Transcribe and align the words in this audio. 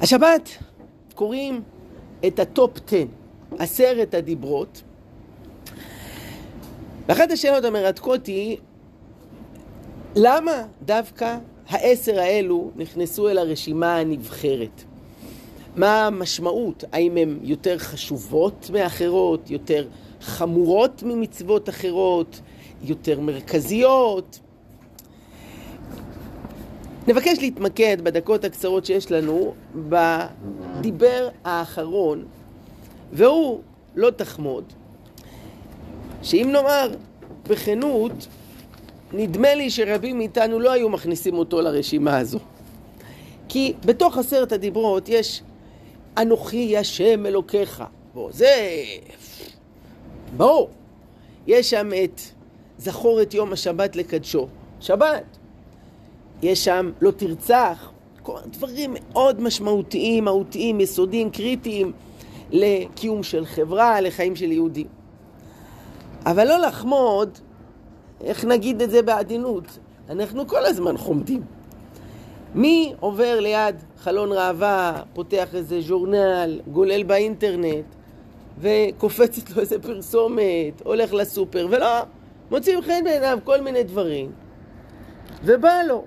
השבת 0.00 0.48
קוראים 1.14 1.62
את 2.26 2.38
הטופ 2.38 2.70
10, 2.86 3.04
עשרת 3.58 4.14
הדיברות. 4.14 4.82
ואחת 7.08 7.30
השאלות 7.30 7.64
המרתקות 7.64 8.26
היא, 8.26 8.56
למה 10.16 10.52
דווקא 10.82 11.38
העשר 11.68 12.18
האלו 12.18 12.70
נכנסו 12.76 13.28
אל 13.28 13.38
הרשימה 13.38 13.96
הנבחרת? 13.96 14.82
מה 15.76 16.06
המשמעות? 16.06 16.84
האם 16.92 17.16
הן 17.16 17.38
יותר 17.42 17.78
חשובות 17.78 18.70
מאחרות, 18.72 19.50
יותר 19.50 19.88
חמורות 20.20 21.02
ממצוות 21.02 21.68
אחרות, 21.68 22.40
יותר 22.82 23.20
מרכזיות? 23.20 24.38
נבקש 27.08 27.38
להתמקד 27.38 27.96
בדקות 28.02 28.44
הקצרות 28.44 28.86
שיש 28.86 29.12
לנו 29.12 29.54
בדיבר 29.88 31.28
האחרון, 31.44 32.24
והוא 33.12 33.60
לא 33.94 34.10
תחמוד, 34.10 34.72
שאם 36.22 36.48
נאמר 36.52 36.94
בכנות, 37.48 38.26
נדמה 39.12 39.54
לי 39.54 39.70
שרבים 39.70 40.18
מאיתנו 40.18 40.60
לא 40.60 40.72
היו 40.72 40.88
מכניסים 40.88 41.34
אותו 41.34 41.60
לרשימה 41.60 42.18
הזו. 42.18 42.38
כי 43.48 43.74
בתוך 43.84 44.18
עשרת 44.18 44.52
הדיברות 44.52 45.08
יש 45.08 45.42
אנוכי 46.18 46.76
השם 46.76 47.26
אלוקיך. 47.26 47.84
בוא, 48.14 48.30
זה... 48.32 48.74
ברור. 50.36 50.70
יש 51.46 51.70
שם 51.70 51.90
את 52.04 52.20
זכור 52.78 53.22
את 53.22 53.34
יום 53.34 53.52
השבת 53.52 53.96
לקדשו. 53.96 54.48
שבת. 54.80 55.24
יש 56.42 56.64
שם 56.64 56.90
לא 57.00 57.10
תרצח. 57.10 57.92
כל 58.22 58.38
דברים 58.46 58.94
מאוד 59.00 59.40
משמעותיים, 59.40 60.24
מהותיים, 60.24 60.80
יסודיים, 60.80 61.30
קריטיים 61.30 61.92
לקיום 62.50 63.22
של 63.22 63.46
חברה, 63.46 64.00
לחיים 64.00 64.36
של 64.36 64.52
יהודים. 64.52 64.86
אבל 66.26 66.48
לא 66.48 66.58
לחמוד, 66.58 67.38
איך 68.24 68.44
נגיד 68.44 68.82
את 68.82 68.90
זה 68.90 69.02
בעדינות? 69.02 69.78
אנחנו 70.10 70.46
כל 70.46 70.66
הזמן 70.66 70.96
חומדים. 70.96 71.42
מי 72.54 72.94
עובר 73.00 73.40
ליד 73.40 73.76
חלון 73.98 74.32
ראווה, 74.32 75.02
פותח 75.14 75.54
איזה 75.54 75.80
ז'ורנל, 75.80 76.60
גולל 76.72 77.02
באינטרנט, 77.02 77.84
וקופצת 78.58 79.50
לו 79.50 79.60
איזה 79.60 79.78
פרסומת, 79.78 80.82
הולך 80.84 81.12
לסופר, 81.12 81.66
ולא, 81.70 82.02
מוצאים 82.50 82.82
חן 82.82 83.04
בעיניו 83.04 83.38
כל 83.44 83.60
מיני 83.60 83.82
דברים, 83.82 84.32
ובא 85.44 85.82
לו. 85.88 86.04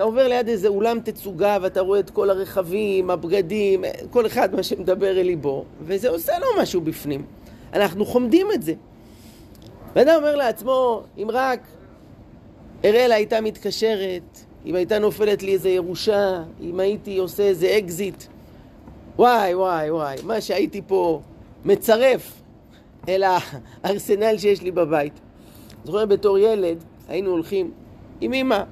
אתה 0.00 0.06
עובר 0.06 0.28
ליד 0.28 0.48
איזה 0.48 0.68
אולם 0.68 1.00
תצוגה 1.00 1.58
ואתה 1.62 1.80
רואה 1.80 2.00
את 2.00 2.10
כל 2.10 2.30
הרכבים, 2.30 3.10
הבגדים, 3.10 3.84
כל 4.10 4.26
אחד 4.26 4.54
מה 4.54 4.62
שמדבר 4.62 5.20
אל 5.20 5.26
ליבו, 5.26 5.64
וזה 5.82 6.08
עושה 6.08 6.38
לו 6.38 6.46
משהו 6.62 6.80
בפנים. 6.80 7.24
אנחנו 7.72 8.06
חומדים 8.06 8.46
את 8.54 8.62
זה. 8.62 8.74
ואדם 9.96 10.14
אומר 10.16 10.36
לעצמו, 10.36 11.02
אם 11.18 11.26
רק 11.30 11.60
אראלה 12.84 13.14
הייתה 13.14 13.40
מתקשרת, 13.40 14.40
אם 14.66 14.74
הייתה 14.74 14.98
נופלת 14.98 15.42
לי 15.42 15.52
איזה 15.52 15.68
ירושה, 15.68 16.42
אם 16.60 16.80
הייתי 16.80 17.18
עושה 17.18 17.42
איזה 17.42 17.78
אקזיט, 17.78 18.24
וואי 19.16 19.54
וואי 19.54 19.90
וואי, 19.90 20.16
מה 20.24 20.40
שהייתי 20.40 20.82
פה 20.86 21.20
מצרף 21.64 22.42
אל 23.08 23.22
הארסנל 23.84 24.38
שיש 24.38 24.62
לי 24.62 24.70
בבית. 24.70 25.20
זוכר 25.84 26.06
בתור 26.06 26.38
ילד, 26.38 26.84
היינו 27.08 27.30
הולכים 27.30 27.70
עם 28.20 28.32
אמא, 28.32 28.62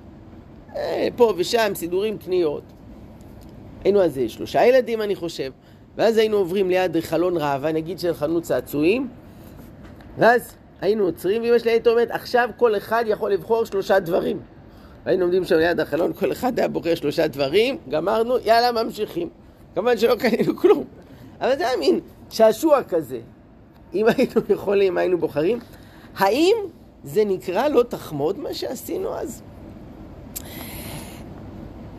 פה 1.16 1.32
ושם, 1.36 1.72
סידורים, 1.74 2.18
קניות. 2.18 2.62
היינו 3.84 4.02
אז 4.02 4.20
שלושה 4.28 4.66
ילדים, 4.66 5.02
אני 5.02 5.14
חושב, 5.14 5.52
ואז 5.96 6.16
היינו 6.16 6.36
עוברים 6.36 6.70
ליד 6.70 7.00
חלון 7.00 7.36
ראווה, 7.36 7.72
נגיד 7.72 7.98
של 7.98 8.14
חנות 8.14 8.42
צעצועים, 8.42 9.08
ואז 10.18 10.54
היינו 10.80 11.04
עוצרים, 11.04 11.42
ואמא 11.42 11.58
שלי 11.58 11.70
הייתה 11.70 11.90
אומרת, 11.90 12.10
עכשיו 12.10 12.48
כל 12.56 12.76
אחד 12.76 13.04
יכול 13.06 13.32
לבחור 13.32 13.64
שלושה 13.64 14.00
דברים. 14.00 14.40
היינו 15.04 15.24
עומדים 15.24 15.44
שם 15.44 15.56
ליד 15.56 15.80
החלון, 15.80 16.12
כל 16.12 16.32
אחד 16.32 16.58
היה 16.58 16.68
בוחר 16.68 16.94
שלושה 16.94 17.26
דברים, 17.26 17.78
גמרנו, 17.88 18.38
יאללה, 18.44 18.82
ממשיכים. 18.84 19.28
כמובן 19.74 19.98
שלא 19.98 20.14
קנינו 20.14 20.56
כלום. 20.56 20.84
אבל 21.40 21.58
זה 21.58 21.68
היה 21.68 21.76
מין 21.76 22.00
שעשוע 22.30 22.82
כזה. 22.82 23.20
אם 23.94 24.06
היינו 24.08 24.40
יכולים, 24.48 24.98
היינו 24.98 25.18
בוחרים. 25.18 25.58
האם 26.16 26.56
זה 27.04 27.24
נקרא 27.24 27.68
לא 27.68 27.82
תחמוד 27.82 28.38
מה 28.38 28.54
שעשינו 28.54 29.14
אז? 29.14 29.42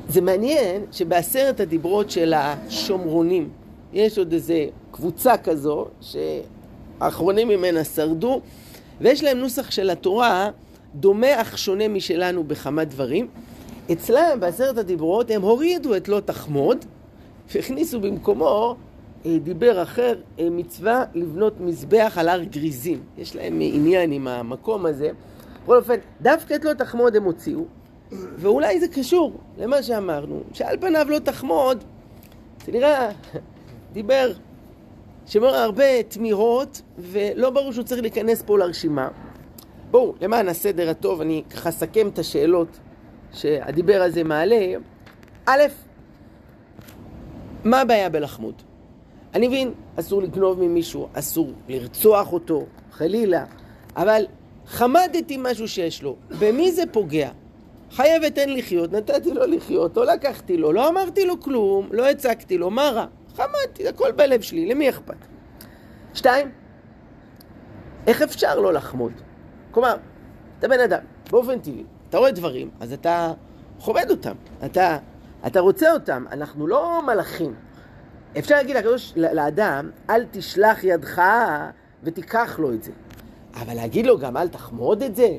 זה 0.10 0.22
מעניין 0.22 0.86
שבעשרת 0.92 1.60
הדיברות 1.60 2.12
של 2.12 2.34
השומרונים, 2.34 3.50
יש 3.94 4.18
עוד 4.18 4.34
איזה 4.34 4.66
קבוצה 4.92 5.38
כזו, 5.38 5.86
שהאחרונים 6.02 7.48
ממנה 7.48 7.84
שרדו, 7.84 8.42
ויש 9.02 9.24
להם 9.24 9.38
נוסח 9.38 9.72
של 9.72 9.90
התורה 9.90 10.50
דומה 10.96 11.42
אך 11.42 11.58
שונה 11.58 11.88
משלנו 11.88 12.44
בכמה 12.44 12.84
דברים. 12.84 13.28
אצלם 13.92 14.40
בעשרת 14.40 14.78
הדיברות 14.78 15.32
הם 15.32 15.42
הורידו 15.42 15.96
את 15.96 16.08
לא 16.08 16.20
תחמוד 16.20 16.86
והכניסו 17.56 18.00
במקומו 18.00 18.76
אה, 19.26 19.38
דיבר 19.44 19.84
אחר, 19.84 20.16
אה, 20.40 20.50
מצווה 20.50 21.04
לבנות 21.14 21.60
מזבח 21.60 22.14
על 22.18 22.30
הר 22.30 22.44
גריזים. 22.44 23.02
יש 23.18 23.36
להם 23.36 23.60
עניין 23.62 24.12
עם 24.12 24.28
המקום 24.28 24.86
הזה. 24.86 25.10
בכל 25.64 25.78
אופן, 25.78 25.96
דווקא 26.22 26.54
את 26.56 26.66
לא 26.66 26.74
תחמוד 26.74 27.16
הם 27.16 27.24
הוציאו, 27.24 27.66
ואולי 28.12 28.80
זה 28.80 28.88
קשור 28.88 29.34
למה 29.58 29.84
שאמרנו, 29.84 30.44
שעל 30.54 30.78
פניו 30.80 31.06
לא 31.10 31.20
תחמוד, 31.20 31.84
זה 32.66 32.72
נראה, 32.72 33.10
דיבר 33.94 34.32
שמעורר 35.26 35.56
הרבה 35.56 36.04
תמיהות, 36.04 36.82
ולא 36.98 37.50
ברור 37.50 37.72
שהוא 37.72 37.84
צריך 37.84 38.02
להיכנס 38.02 38.42
פה 38.42 38.58
לרשימה. 38.58 39.08
בואו, 39.92 40.14
למען 40.22 40.48
הסדר 40.48 40.90
הטוב, 40.90 41.22
אני 41.22 41.44
ככה 41.50 41.70
אסכם 41.70 42.08
את 42.08 42.20
השאלות 42.20 42.80
שהדיבר 43.34 44.02
הזה 44.02 44.24
מעלה. 44.24 44.74
א', 45.46 45.62
מה 47.64 47.82
הבעיה 47.82 48.10
בלחמוד? 48.10 48.54
אני 49.34 49.48
מבין, 49.48 49.74
אסור 49.96 50.22
לגנוב 50.22 50.60
ממישהו, 50.60 51.08
אסור 51.14 51.52
לרצוח 51.68 52.34
אותו, 52.34 52.66
חלילה, 52.92 53.46
אבל 53.96 54.26
חמדתי 54.66 55.38
משהו 55.40 55.68
שיש 55.68 56.04
לו, 56.04 56.16
במי 56.40 56.72
זה 56.72 56.84
פוגע? 56.92 57.30
חייב 57.92 58.24
אתן 58.24 58.50
לחיות, 58.50 58.92
נתתי 58.92 59.34
לו 59.34 59.46
לחיות, 59.46 59.98
לא 59.98 60.06
לקחתי 60.06 60.58
לו, 60.58 60.72
לא 60.72 60.90
אמרתי 60.90 61.26
לו 61.26 61.40
כלום, 61.40 61.90
לא 61.92 62.10
הצגתי 62.10 62.58
לו, 62.58 62.70
מה 62.70 62.90
רע? 62.90 63.06
חמדתי, 63.36 63.88
הכל 63.88 64.12
בלב 64.12 64.42
שלי, 64.42 64.66
למי 64.66 64.90
אכפת? 64.90 65.16
שתיים, 66.14 66.52
איך 68.08 68.22
אפשר 68.22 68.60
לא 68.60 68.74
לחמוד? 68.74 69.12
כלומר, 69.72 69.96
אתה 70.60 70.68
בן 70.68 70.80
אדם, 70.80 71.00
באופן 71.32 71.60
טבעי, 71.60 71.84
אתה 72.10 72.18
רואה 72.18 72.32
דברים, 72.32 72.70
אז 72.80 72.94
אתה 72.94 73.34
חומד 73.80 74.06
אותם, 74.10 74.36
אתה, 74.66 74.98
אתה 75.48 75.60
רוצה 75.60 75.92
אותם, 75.92 76.26
אנחנו 76.32 76.68
לא 76.68 77.02
מלאכים. 77.08 77.56
אפשר 78.40 78.56
להגיד 78.56 78.76
לקדוש, 78.76 79.14
לאדם, 79.16 79.90
אל 80.10 80.26
תשלח 80.32 80.84
ידך 80.84 81.22
ותיקח 82.04 82.60
לו 82.60 82.74
את 82.74 82.84
זה. 82.84 82.92
אבל 83.54 83.74
להגיד 83.74 84.06
לו 84.06 84.20
גם 84.20 84.38
אל 84.38 84.48
תחמוד 84.48 85.04
את 85.04 85.16
זה? 85.16 85.38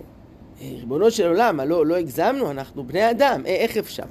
ריבונו 0.61 1.11
של 1.11 1.27
עולם, 1.27 1.61
לא, 1.61 1.87
לא 1.87 1.97
הגזמנו, 1.97 2.51
אנחנו 2.51 2.85
בני 2.85 3.11
אדם, 3.11 3.43
אה, 3.47 3.55
איך 3.55 3.77
אפשר? 3.77 4.03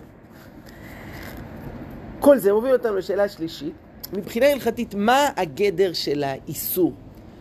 כל 2.20 2.38
זה 2.38 2.54
מוביל 2.54 2.74
אותנו 2.74 2.96
לשאלה 2.96 3.30
שלישית, 3.30 3.74
מבחינה 4.14 4.46
הלכתית, 4.46 4.96
מה 4.96 5.28
הגדר 5.38 5.94
של 5.94 6.24
האיסור? 6.24 6.94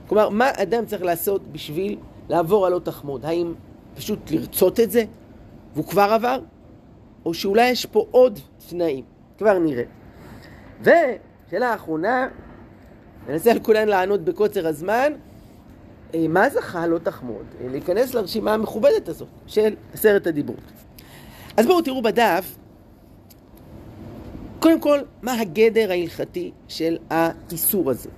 כלומר, 0.07 0.29
מה 0.29 0.51
אדם 0.63 0.87
צריך 0.87 1.03
לעשות 1.03 1.53
בשביל 1.53 1.99
לעבור 2.29 2.67
על 2.67 2.73
לא 2.73 2.79
תחמוד? 2.79 3.25
האם 3.25 3.55
פשוט 3.97 4.31
לרצות 4.31 4.81
את 4.81 4.91
זה, 4.91 5.05
והוא 5.75 5.85
כבר 5.85 6.03
עבר? 6.13 6.41
או 7.25 7.35
שאולי 7.35 7.71
יש 7.71 7.87
פה 7.87 8.07
עוד 8.11 8.39
תנאים? 8.69 9.05
כבר 9.39 9.59
נראה. 9.59 9.85
ושאלה 10.81 11.73
האחרונה, 11.73 12.29
ננסה 13.29 13.50
על 13.50 13.59
כולן 13.59 13.88
לענות 13.88 14.21
בקוצר 14.21 14.67
הזמן, 14.67 15.12
מה 16.28 16.50
זכה 16.50 16.87
לא 16.87 16.99
תחמוד? 16.99 17.44
אה, 17.60 17.69
להיכנס 17.70 18.14
לרשימה 18.14 18.55
המכובדת 18.55 19.08
הזאת 19.08 19.28
של 19.46 19.75
עשרת 19.94 20.26
הדיברות. 20.26 20.60
אז 21.56 21.66
בואו 21.66 21.82
תראו 21.82 22.02
בדף, 22.02 22.56
קודם 24.60 24.81
כל, 24.81 24.99
מה 25.22 25.40
הגדר 25.40 25.90
ההלכתי 25.90 26.50
של 26.69 26.96
האיסור 27.10 27.90
הזה. 27.90 28.10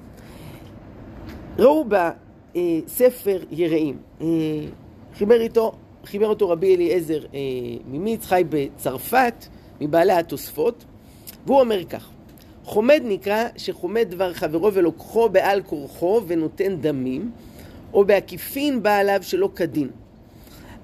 ראו 1.59 1.85
בספר 1.85 3.39
יראים, 3.51 3.99
אה, 4.21 4.27
חיבר, 5.15 5.41
איתו, 5.41 5.73
חיבר 6.05 6.27
אותו 6.27 6.49
רבי 6.49 6.77
אליעזר 6.77 7.21
ממיץ, 7.87 8.27
חי 8.27 8.45
בצרפת, 8.49 9.47
מבעלי 9.81 10.13
התוספות, 10.13 10.85
והוא 11.47 11.61
אומר 11.61 11.85
כך: 11.85 12.11
חומד 12.65 13.03
נקרא 13.05 13.45
שחומד 13.57 14.07
דבר 14.11 14.33
חברו 14.33 14.75
ולוקחו 14.75 15.29
בעל 15.29 15.63
כורחו 15.63 16.23
ונותן 16.27 16.77
דמים, 16.77 17.31
או 17.95 18.05
בעקיפין 18.05 18.83
בא 18.83 18.97
עליו 18.97 19.19
שלא 19.23 19.51
כדין. 19.57 19.89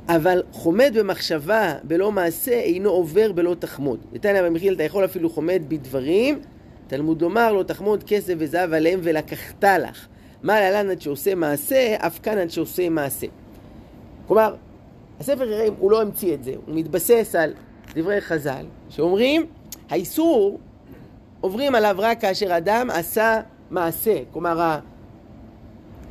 אבל 0.08 0.42
חומד 0.52 0.92
במחשבה 0.98 1.74
בלא 1.82 2.12
מעשה 2.12 2.52
אינו 2.52 2.90
עובר 2.90 3.32
בלא 3.32 3.56
תחמוד. 3.58 3.98
נתניה 4.12 4.42
במחיל 4.42 4.74
אתה 4.74 4.82
יכול 4.82 5.04
אפילו 5.04 5.30
חומד 5.30 5.62
בדברים, 5.68 6.40
תלמוד 6.86 7.22
לומר 7.22 7.52
לא 7.52 7.62
תחמוד 7.62 8.04
כסף 8.04 8.34
וזהב 8.38 8.72
עליהם 8.72 9.00
ולקחת 9.02 9.64
לך. 9.64 10.06
מה 10.42 10.60
להלן 10.60 10.90
עד 10.90 11.00
שעושה 11.00 11.34
מעשה, 11.34 11.96
אף 11.98 12.18
כאן 12.22 12.38
עד 12.38 12.50
שעושה 12.50 12.88
מעשה. 12.88 13.26
כלומר, 14.26 14.54
הספר 15.20 15.50
יראים 15.50 15.74
הוא 15.78 15.90
לא 15.90 16.02
המציא 16.02 16.34
את 16.34 16.44
זה, 16.44 16.54
הוא 16.66 16.74
מתבסס 16.74 17.34
על 17.38 17.52
דברי 17.94 18.20
חז"ל, 18.20 18.64
שאומרים, 18.88 19.46
האיסור 19.90 20.58
עוברים 21.40 21.74
עליו 21.74 21.96
רק 21.98 22.20
כאשר 22.20 22.56
אדם 22.56 22.90
עשה 22.90 23.40
מעשה. 23.70 24.18
כלומר, 24.32 24.78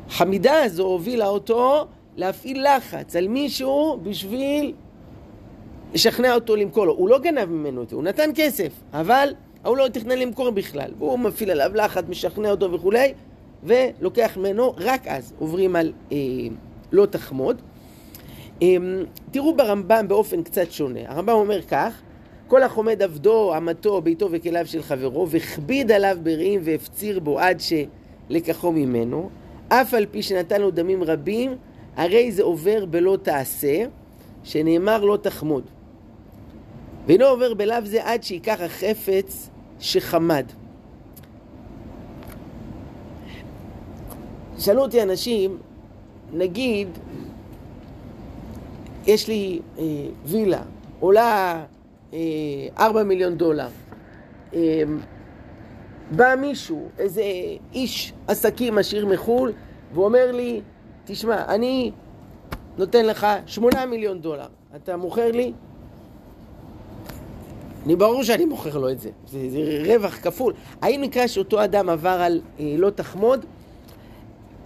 החמידה 0.08 0.64
הזו 0.64 0.84
הובילה 0.84 1.28
אותו 1.28 1.86
להפעיל 2.16 2.68
לחץ 2.76 3.16
על 3.16 3.28
מישהו 3.28 4.00
בשביל 4.04 4.74
לשכנע 5.94 6.36
אותו 6.36 6.56
למכור 6.56 6.86
לו. 6.86 6.94
הוא 6.94 7.10
לא 7.10 7.20
גנב 7.20 7.46
ממנו 7.46 7.84
את 7.84 7.90
זה, 7.90 7.96
הוא 7.96 8.04
נתן 8.04 8.30
כסף, 8.36 8.72
אבל 8.94 9.34
הוא 9.66 9.78
לא 9.78 9.88
תכנן 9.88 10.18
למכור 10.18 10.50
בכלל. 10.50 10.92
והוא 10.98 11.20
מפעיל 11.20 11.52
עליו 11.52 11.72
לחץ, 11.76 12.04
משכנע 12.10 12.52
אותו 12.52 12.72
וכולי, 12.72 13.14
ולוקח 13.64 14.38
ממנו, 14.38 14.74
רק 14.78 15.08
אז 15.08 15.34
עוברים 15.40 15.76
על 15.76 15.94
אה, 16.12 16.18
לא 16.92 17.06
תחמוד. 17.06 17.62
אה, 18.62 18.76
תראו 19.32 19.56
ברמב"ם 19.56 20.08
באופן 20.08 20.44
קצת 20.44 20.72
שונה. 20.72 21.00
הרמב"ם 21.06 21.34
אומר 21.34 21.62
כך, 21.62 22.02
כל 22.48 22.64
החומד 22.64 23.02
עבדו, 23.02 23.58
אמתו, 23.58 24.02
ביתו 24.02 24.28
וכליו 24.32 24.68
של 24.68 24.82
חברו, 24.82 25.30
והכביד 25.30 25.92
עליו 25.92 26.18
ברעים 26.24 26.62
והפציר 26.64 27.20
בו 27.20 27.40
עד 27.40 27.58
שלקחו 27.60 28.72
ממנו, 28.72 29.30
אף 29.70 29.94
על 29.94 30.06
פי 30.12 30.22
שנתן 30.22 30.62
לו 30.62 30.72
דמים 30.72 31.04
רבים, 31.04 31.56
הרי 31.96 32.32
זה 32.32 32.44
עובר 32.44 32.86
בלא 32.86 33.18
תעשה, 33.24 33.86
שנאמר 34.44 35.06
לא 35.06 35.18
תחמוד. 35.22 35.64
ואינו 37.08 37.26
עובר 37.26 37.54
בלאו 37.54 37.86
זה 37.86 38.06
עד 38.06 38.24
שייקח 38.24 38.62
החפץ 38.62 39.50
שחמד. 39.80 40.46
שאלו 44.60 44.82
אותי 44.82 45.04
אנשים, 45.04 45.58
נגיד, 46.34 46.88
יש 49.08 49.28
לי 49.28 49.60
אה, 49.78 49.84
וילה, 50.26 50.62
עולה 51.00 51.64
אה, 52.14 52.20
ארבע 52.80 53.04
מיליון 53.04 53.38
דולר. 53.38 53.68
אה, 54.54 54.84
בא 56.12 56.36
מישהו, 56.36 56.90
איזה 56.98 57.24
איש 57.74 58.14
עסקים 58.28 58.78
עשיר 58.78 59.06
מחו"ל, 59.06 59.52
ואומר 59.94 60.32
לי, 60.32 60.62
תשמע, 61.06 61.46
אני 61.46 61.92
נותן 62.78 63.06
לך 63.06 63.28
שמונה 63.46 63.86
מיליון 63.86 64.22
דולר, 64.22 64.48
אתה 64.76 64.98
מוכר 64.98 65.32
לי? 65.32 65.54
אני 67.86 67.96
ברור 67.96 68.24
שאני 68.24 68.46
מוכר 68.46 68.78
לו 68.78 68.90
את 68.90 69.00
זה, 69.00 69.10
זה, 69.28 69.50
זה 69.50 69.84
רווח 69.86 70.16
כפול. 70.16 70.54
האם 70.82 71.02
נקרא 71.02 71.28
שאותו 71.28 71.64
אדם 71.64 71.90
עבר 71.90 72.10
על 72.10 72.42
אה, 72.60 72.76
לא 72.78 72.90
תחמוד? 72.90 73.46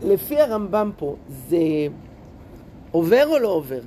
לפי 0.02 0.40
הרמב"ם 0.40 0.92
פה, 0.98 1.16
זה 1.50 1.58
עובר 2.92 3.28
או 3.28 3.40
לא 3.40 3.48
עובר? 3.48 3.80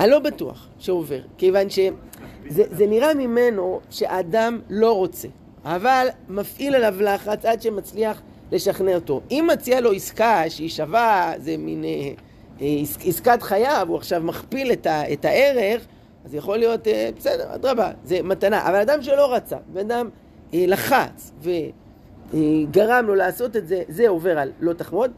אני 0.00 0.10
לא 0.10 0.18
בטוח 0.18 0.68
שעובר, 0.78 1.20
כיוון 1.38 1.70
שזה 2.50 2.86
נראה 2.86 3.14
ממנו 3.14 3.80
שאדם 3.90 4.60
לא 4.70 4.92
רוצה, 4.92 5.28
אבל 5.64 6.06
מפעיל 6.28 6.74
עליו 6.74 7.02
לחץ 7.02 7.44
עד 7.44 7.62
שמצליח 7.62 8.22
לשכנע 8.52 8.94
אותו. 8.94 9.20
אם 9.30 9.48
מציע 9.52 9.80
לו 9.80 9.92
עסקה 9.92 10.42
שהיא 10.48 10.68
שווה, 10.68 11.32
זה 11.38 11.56
מין 11.56 11.84
אה, 11.84 11.90
אה, 12.60 12.66
עסקת 13.04 13.42
חייו, 13.42 13.86
הוא 13.88 13.96
עכשיו 13.96 14.22
מכפיל 14.22 14.72
את, 14.72 14.86
ה, 14.86 15.12
את 15.12 15.24
הערך, 15.24 15.86
אז 16.24 16.34
יכול 16.34 16.58
להיות, 16.58 16.88
אה, 16.88 17.08
בסדר, 17.16 17.54
אדרבה, 17.54 17.90
זה 18.04 18.22
מתנה. 18.22 18.68
אבל 18.68 18.80
אדם 18.80 19.02
שלא 19.02 19.34
רצה, 19.34 19.56
בן 19.72 19.80
אדם 19.80 20.08
אה, 20.54 20.64
לחץ 20.66 21.32
וגרם 22.32 23.04
לו 23.06 23.14
לעשות 23.14 23.56
את 23.56 23.68
זה, 23.68 23.82
זה 23.88 24.08
עובר 24.08 24.38
על 24.38 24.52
לא 24.60 24.72
תחמוד. 24.72 25.10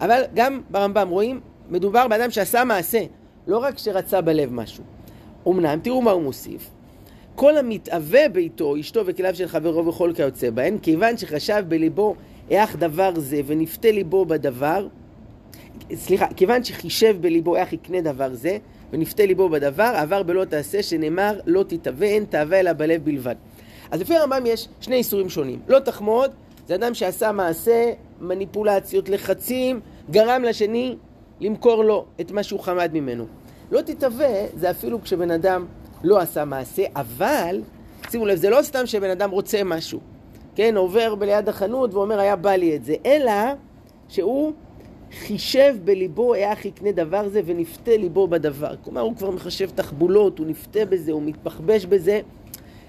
אבל 0.00 0.22
גם 0.34 0.60
ברמב"ם 0.70 1.08
רואים, 1.08 1.40
מדובר 1.68 2.08
באדם 2.08 2.30
שעשה 2.30 2.64
מעשה, 2.64 3.00
לא 3.46 3.58
רק 3.58 3.78
שרצה 3.78 4.20
בלב 4.20 4.52
משהו. 4.52 4.84
אמנם, 5.48 5.78
תראו 5.82 6.02
מה 6.02 6.10
הוא 6.10 6.22
מוסיף. 6.22 6.70
כל 7.34 7.56
המתאווה 7.56 8.28
ביתו, 8.28 8.80
אשתו 8.80 9.06
וכליו 9.06 9.34
של 9.34 9.48
חברו 9.48 9.86
וכל 9.86 10.12
כיוצא 10.14 10.50
בהן, 10.50 10.78
כיוון 10.78 11.16
שחשב 11.16 11.64
בליבו 11.68 12.14
איך 12.50 12.76
דבר 12.76 13.12
זה 13.16 13.40
ונפתה 13.46 13.90
ליבו 13.90 14.24
בדבר, 14.24 14.86
סליחה, 15.94 16.26
כיוון 16.36 16.64
שחישב 16.64 17.16
בליבו 17.20 17.56
איך 17.56 17.72
יקנה 17.72 18.00
דבר 18.00 18.34
זה, 18.34 18.58
ונפתה 18.90 19.26
ליבו 19.26 19.48
בדבר, 19.48 19.92
עבר 19.96 20.22
בלא 20.22 20.44
תעשה, 20.44 20.82
שנאמר 20.82 21.40
לא 21.46 21.62
תתאווה, 21.68 22.06
אין 22.06 22.24
תאווה 22.24 22.60
אלא 22.60 22.72
בלב 22.72 23.04
בלבד. 23.04 23.34
אז 23.90 24.00
לפי 24.00 24.16
הרמב"ם 24.16 24.46
יש 24.46 24.68
שני 24.80 24.96
איסורים 24.96 25.28
שונים. 25.28 25.60
לא 25.68 25.78
תחמוד, 25.78 26.30
זה 26.68 26.74
אדם 26.74 26.94
שעשה 26.94 27.32
מעשה, 27.32 27.92
מניפולציות, 28.20 29.08
לחצים, 29.08 29.80
גרם 30.10 30.42
לשני 30.42 30.96
למכור 31.40 31.84
לו 31.84 32.04
את 32.20 32.30
מה 32.30 32.42
שהוא 32.42 32.60
חמד 32.60 32.90
ממנו. 32.92 33.26
לא 33.70 33.80
תתהווה, 33.80 34.46
זה 34.56 34.70
אפילו 34.70 35.02
כשבן 35.02 35.30
אדם 35.30 35.66
לא 36.04 36.18
עשה 36.18 36.44
מעשה, 36.44 36.82
אבל, 36.96 37.60
שימו 38.10 38.26
לב, 38.26 38.36
זה 38.36 38.50
לא 38.50 38.62
סתם 38.62 38.86
שבן 38.86 39.10
אדם 39.10 39.30
רוצה 39.30 39.64
משהו. 39.64 40.00
כן, 40.54 40.76
עובר 40.76 41.14
בליד 41.14 41.48
החנות 41.48 41.94
ואומר, 41.94 42.20
היה 42.20 42.36
בא 42.36 42.50
לי 42.50 42.76
את 42.76 42.84
זה, 42.84 42.94
אלא 43.06 43.32
שהוא 44.08 44.52
חישב 45.18 45.76
בליבו 45.84 46.34
איך 46.34 46.64
יקנה 46.64 46.92
דבר 46.92 47.28
זה 47.28 47.40
ונפתה 47.44 47.96
ליבו 47.96 48.28
בדבר. 48.28 48.74
כלומר, 48.84 49.00
הוא 49.00 49.16
כבר 49.16 49.30
מחשב 49.30 49.70
תחבולות, 49.74 50.38
הוא 50.38 50.46
נפתה 50.46 50.84
בזה, 50.84 51.12
הוא 51.12 51.22
מתבחבש 51.22 51.84
בזה. 51.84 52.20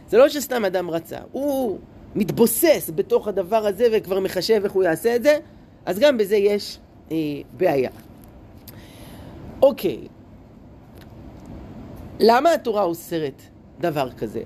זה 0.10 0.18
לא 0.18 0.30
שסתם 0.30 0.66
אדם 0.66 0.90
רצה, 0.90 1.18
הוא 1.32 1.78
מתבוסס 2.16 2.92
בתוך 2.96 3.28
הדבר 3.28 3.68
הזה 3.68 3.88
וכבר 3.92 4.20
מחשב 4.20 4.62
איך 4.64 4.72
הוא 4.72 4.84
יעשה 4.84 5.16
את 5.16 5.24
זה, 5.24 5.38
אז 5.86 6.00
גם 6.00 6.18
בזה 6.18 6.36
יש 6.36 6.80
אה, 7.12 7.18
בעיה. 7.58 7.90
אוקיי, 9.62 9.98
למה 12.20 12.54
התורה 12.54 12.84
אוסרת 12.84 13.42
דבר 13.80 14.12
כזה? 14.12 14.42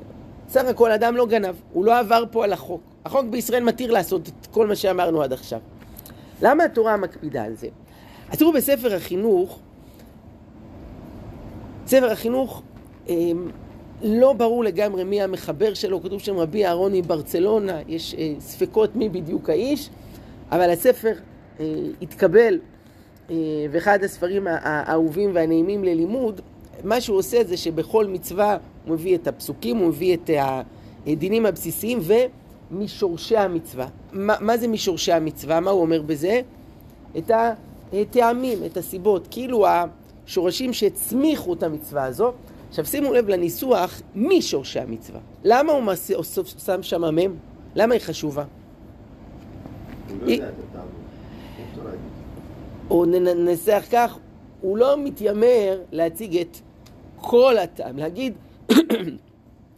סך 0.48 0.66
הכל 0.66 0.92
אדם 0.92 1.16
לא 1.16 1.25
גנב, 1.25 1.56
הוא 1.74 1.86
לא 1.86 2.00
עבר 2.00 2.24
פה 2.31 2.44
על 2.44 2.54
החוק. 2.54 2.81
החוק 3.06 3.25
בישראל 3.25 3.63
מתיר 3.63 3.92
לעשות 3.92 4.27
את 4.27 4.48
כל 4.51 4.68
מה 4.68 4.75
שאמרנו 4.75 5.21
עד 5.21 5.33
עכשיו. 5.33 5.60
למה 6.42 6.63
התורה 6.63 6.98
מקפידה 6.98 7.44
על 7.44 7.56
זה? 7.56 7.68
אז 8.30 8.38
תראו 8.38 8.54
בספר 8.54 8.95
החינוך, 8.95 9.60
ספר 11.88 12.12
החינוך 12.12 12.62
אה, 13.10 13.16
לא 14.01 14.33
ברור 14.33 14.63
לגמרי 14.63 15.04
מי 15.04 15.21
המחבר 15.21 15.74
שלו, 15.74 16.04
כתוב 16.04 16.19
שם 16.19 16.38
רבי 16.38 16.66
אהרון 16.66 16.94
מברצלונה, 16.94 17.80
יש 17.88 18.16
אה, 18.16 18.33
ספקות 18.40 18.95
מי 18.95 19.09
בדיוק 19.09 19.49
האיש, 19.49 19.90
אבל 20.52 20.69
הספר 20.69 21.14
אה, 21.59 21.66
התקבל, 22.02 22.59
אה, 23.30 23.35
ואחד 23.71 24.04
הספרים 24.04 24.47
האהובים 24.49 25.31
והנעימים 25.33 25.83
ללימוד, 25.83 26.42
מה 26.83 27.02
שהוא 27.02 27.18
עושה 27.18 27.44
זה 27.44 27.57
שבכל 27.57 28.07
מצווה 28.07 28.57
הוא 28.86 28.94
מביא 28.94 29.16
את 29.16 29.28
הפסוקים, 29.28 29.78
הוא 29.78 29.88
מביא 29.88 30.14
את 30.14 30.30
הדינים 31.07 31.45
הבסיסיים 31.45 32.00
ומשורשי 32.71 33.38
המצווה. 33.38 33.88
מה, 34.12 34.36
מה 34.40 34.57
זה 34.57 34.68
משורשי 34.68 35.12
המצווה? 35.12 35.59
מה 35.59 35.71
הוא 35.71 35.81
אומר 35.81 36.02
בזה? 36.02 36.42
את 37.18 37.31
הטעמים, 37.94 38.59
את 38.66 38.78
הסיבות, 38.78 39.28
כאילו 39.31 39.66
השורשים 40.26 40.74
שהצמיחו 40.74 41.54
את 41.54 41.64
המצווה 41.64 42.04
הזו. 42.04 42.31
עכשיו 42.69 42.86
שימו 42.86 43.14
לב 43.14 43.30
לניסוח 43.30 44.02
משורשי 44.16 44.80
המצווה. 44.80 45.19
למה 45.44 45.71
הוא 45.71 45.81
מעשה, 45.81 46.14
שם 46.66 46.83
שם 46.83 47.04
המם? 47.04 47.36
למה 47.76 47.94
היא 47.94 48.02
חשובה? 48.02 48.44
או 52.90 53.06
ננסח 53.06 53.83
כך, 53.92 54.18
הוא 54.62 54.78
לא 54.78 54.98
מתיימר 54.98 55.81
להציג 55.92 56.38
את 56.38 56.57
כל 57.21 57.57
הטעם, 57.57 57.97
להגיד 57.97 58.33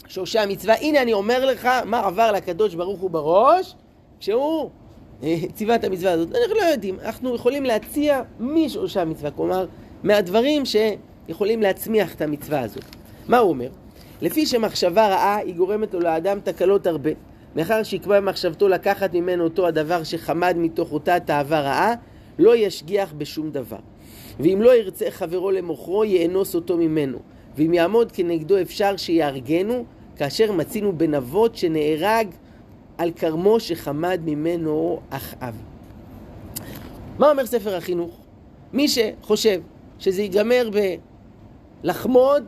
שורשי 0.08 0.40
המצווה, 0.40 0.76
הנה 0.76 1.02
אני 1.02 1.14
אומר 1.14 1.46
לך 1.46 1.70
מה 1.86 2.00
עבר 2.00 2.32
לקדוש 2.32 2.76
ברוך 2.76 3.00
הוא 3.00 3.10
בראש 3.10 3.76
כשהוא 4.20 4.70
אה, 5.24 5.36
ציווה 5.54 5.76
את 5.76 5.84
המצווה 5.84 6.12
הזאת. 6.12 6.36
אנחנו 6.36 6.56
לא 6.56 6.64
יודעים, 6.64 6.98
אנחנו 7.06 7.36
יכולים 7.36 7.64
להציע 7.64 8.22
משורשי 8.40 9.00
המצווה, 9.00 9.32
כלומר 9.32 9.66
מהדברים 10.04 10.64
שיכולים 10.66 11.62
להצמיח 11.62 12.16
את 12.16 12.22
המצווה 12.22 12.60
הזאת. 12.60 12.84
מה 13.28 13.38
הוא 13.38 13.50
אומר? 13.50 13.70
לפי 14.22 14.46
שמחשבה 14.46 15.08
רעה 15.08 15.38
היא 15.38 15.56
גורמת 15.56 15.94
לו 15.94 16.00
לאדם 16.00 16.40
תקלות 16.40 16.88
הרבה. 16.88 17.12
מאחר 17.56 17.84
שיקבע 17.84 18.20
במחשבתו 18.20 18.68
לקחת 18.68 19.14
ממנו 19.14 19.44
אותו 19.44 19.68
הדבר 19.68 20.04
שחמד 20.04 20.56
מתוך 20.58 20.92
אותה 20.92 21.20
תאווה 21.20 21.62
רעה, 21.62 21.94
לא 22.40 22.56
ישגיח 22.56 23.14
בשום 23.18 23.52
דבר. 23.52 23.78
ואם 24.44 24.62
לא 24.62 24.76
ירצה 24.76 25.06
חברו 25.10 25.52
למוכרו, 25.52 26.06
יאנוס 26.06 26.56
אותו 26.56 26.78
ממנו. 26.78 27.18
ואם 27.56 27.74
יעמוד 27.74 28.12
כנגדו 28.12 28.62
אפשר 28.62 28.98
שיהרגנו, 28.98 29.86
כאשר 30.16 30.52
מצינו 30.52 30.98
בנבות 30.98 31.56
שנהרג 31.56 32.28
על 32.98 33.12
כרמו 33.12 33.60
שחמד 33.60 34.22
ממנו 34.26 35.00
אחאב. 35.10 35.56
מה 37.20 37.32
אומר 37.32 37.46
ספר 37.46 37.76
החינוך? 37.76 38.18
מי 38.74 38.88
שחושב 38.88 39.62
שזה 40.00 40.22
ייגמר 40.22 40.70
בלחמוד, 41.84 42.44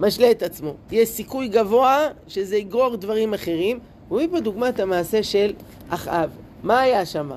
משלה 0.00 0.30
את 0.30 0.42
עצמו. 0.42 0.74
יש 0.90 1.08
סיכוי 1.08 1.48
גבוה 1.48 2.08
שזה 2.28 2.56
יגרור 2.56 2.96
דברים 2.96 3.34
אחרים. 3.34 3.78
הוא 4.08 4.18
מביא 4.18 4.28
פה 4.30 4.40
דוגמת 4.40 4.80
המעשה 4.80 5.22
של 5.22 5.52
אחאב. 5.88 6.30
מה 6.62 6.80
היה 6.80 7.06
שם? 7.06 7.30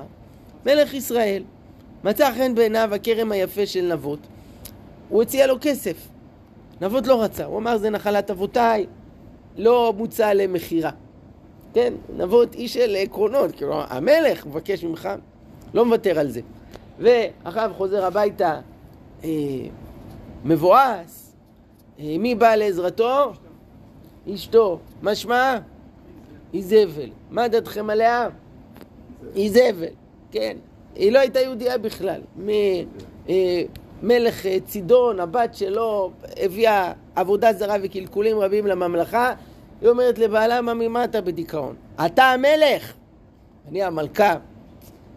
מלך 0.66 0.94
ישראל. 0.94 1.42
מצא 2.04 2.32
חן 2.34 2.54
בעיניו 2.54 2.94
הכרם 2.94 3.32
היפה 3.32 3.66
של 3.66 3.92
נבות. 3.92 4.18
הוא 5.08 5.22
הציע 5.22 5.46
לו 5.46 5.56
כסף. 5.60 6.08
נבות 6.80 7.06
לא 7.06 7.22
רצה, 7.22 7.44
הוא 7.44 7.58
אמר 7.58 7.78
זה 7.78 7.90
נחלת 7.90 8.30
אבותיי, 8.30 8.86
לא 9.56 9.94
מוצע 9.96 10.34
למכירה. 10.34 10.90
כן, 11.74 11.94
נבות 12.16 12.54
איש 12.54 12.74
של 12.74 12.96
עקרונות, 12.98 13.56
כאילו 13.56 13.82
המלך 13.88 14.46
מבקש 14.46 14.84
ממך, 14.84 15.08
לא 15.74 15.84
מוותר 15.84 16.18
על 16.18 16.30
זה. 16.30 16.40
ואחריו 16.98 17.70
חוזר 17.76 18.04
הביתה 18.04 18.60
אה, 19.24 19.28
מבואס, 20.44 21.36
אה, 22.00 22.16
מי 22.18 22.34
בא 22.34 22.54
לעזרתו? 22.54 23.32
אשתו. 24.34 24.78
מה 25.02 25.14
שמה? 25.14 25.58
איזבל. 26.54 27.10
מה 27.30 27.48
דעתכם 27.48 27.90
עליה? 27.90 28.28
איזבל, 29.36 29.94
כן. 30.30 30.56
היא 31.00 31.12
לא 31.12 31.18
הייתה 31.18 31.40
יהודייה 31.40 31.78
בכלל. 31.78 32.20
מלך 34.02 34.46
אה, 34.46 34.58
צידון, 34.66 35.20
הבת 35.20 35.54
שלו, 35.54 36.10
הביאה 36.36 36.92
עבודה 37.16 37.52
זרה 37.52 37.76
וקלקולים 37.82 38.38
רבים 38.38 38.66
לממלכה. 38.66 39.34
היא 39.80 39.88
אומרת 39.88 40.18
לבעלה, 40.18 40.60
מה 40.60 40.74
ממה 40.74 41.04
אתה 41.04 41.20
בדיכאון? 41.20 41.74
אתה 42.06 42.24
המלך! 42.24 42.92
אני 43.68 43.82
המלכה. 43.82 44.36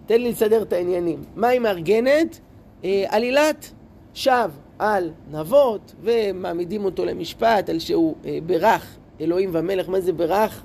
תן 0.05 0.21
לי 0.21 0.31
לסדר 0.31 0.61
את 0.61 0.73
העניינים. 0.73 1.23
מה 1.35 1.47
היא 1.47 1.59
מארגנת? 1.59 2.39
אה, 2.83 3.05
עלילת 3.07 3.71
שווא 4.13 4.47
על 4.79 5.11
נבות, 5.31 5.93
ומעמידים 6.01 6.85
אותו 6.85 7.05
למשפט 7.05 7.69
על 7.69 7.79
שהוא 7.79 8.15
אה, 8.25 8.37
ברך 8.45 8.95
אלוהים 9.21 9.49
והמלך. 9.53 9.89
מה 9.89 10.01
זה 10.01 10.13
ברך? 10.13 10.63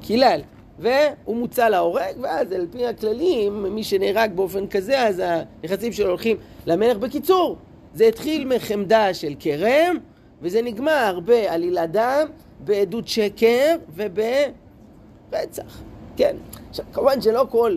קילל. 0.00 0.40
והוא 0.78 1.36
מוצא 1.36 1.68
להורג, 1.68 2.14
ואז 2.22 2.52
על 2.52 2.66
פי 2.70 2.86
הכללים, 2.86 3.62
מי 3.74 3.84
שנהרג 3.84 4.32
באופן 4.34 4.66
כזה, 4.66 5.02
אז 5.02 5.22
הנכסים 5.24 5.92
שלו 5.92 6.08
הולכים 6.08 6.36
למלך. 6.66 6.96
בקיצור, 6.96 7.56
זה 7.94 8.06
התחיל 8.06 8.46
מחמדה 8.56 9.14
של 9.14 9.32
כרם, 9.40 9.96
וזה 10.42 10.62
נגמר 10.62 11.20
בעלילת 11.24 11.90
דם, 11.90 12.26
בעדות 12.64 13.08
שקר 13.08 13.76
וברצח. 13.94 15.82
כן. 16.16 16.36
עכשיו, 16.70 16.84
כמובן 16.92 17.20
שלא 17.20 17.46
כל 17.50 17.76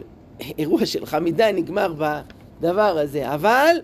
אירוע 0.58 0.86
של 0.86 1.06
חמידה 1.06 1.52
נגמר 1.52 1.94
בדבר 1.94 2.98
הזה, 3.00 3.34
אבל, 3.34 3.76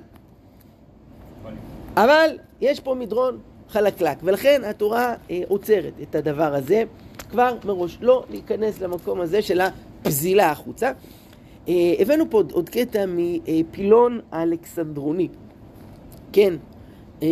אבל 1.95 2.37
יש 2.61 2.79
פה 2.79 2.93
מדרון 2.93 3.39
חלקלק, 3.69 4.17
ולכן 4.23 4.61
התורה 4.65 5.13
אה, 5.31 5.41
עוצרת 5.47 5.93
את 6.01 6.15
הדבר 6.15 6.55
הזה. 6.55 6.83
כבר 7.31 7.55
מראש, 7.65 7.97
לא 8.01 8.23
להיכנס 8.29 8.81
למקום 8.81 9.21
הזה 9.21 9.41
של 9.41 9.61
הפזילה 9.61 10.51
החוצה. 10.51 10.91
אה, 11.67 11.73
הבאנו 11.99 12.29
פה 12.29 12.37
עוד, 12.37 12.51
עוד 12.51 12.69
קטע 12.69 13.05
מפילון 13.07 14.19
האלכסנדרוני. 14.31 15.27
כן, 16.33 16.53
אה, 17.23 17.27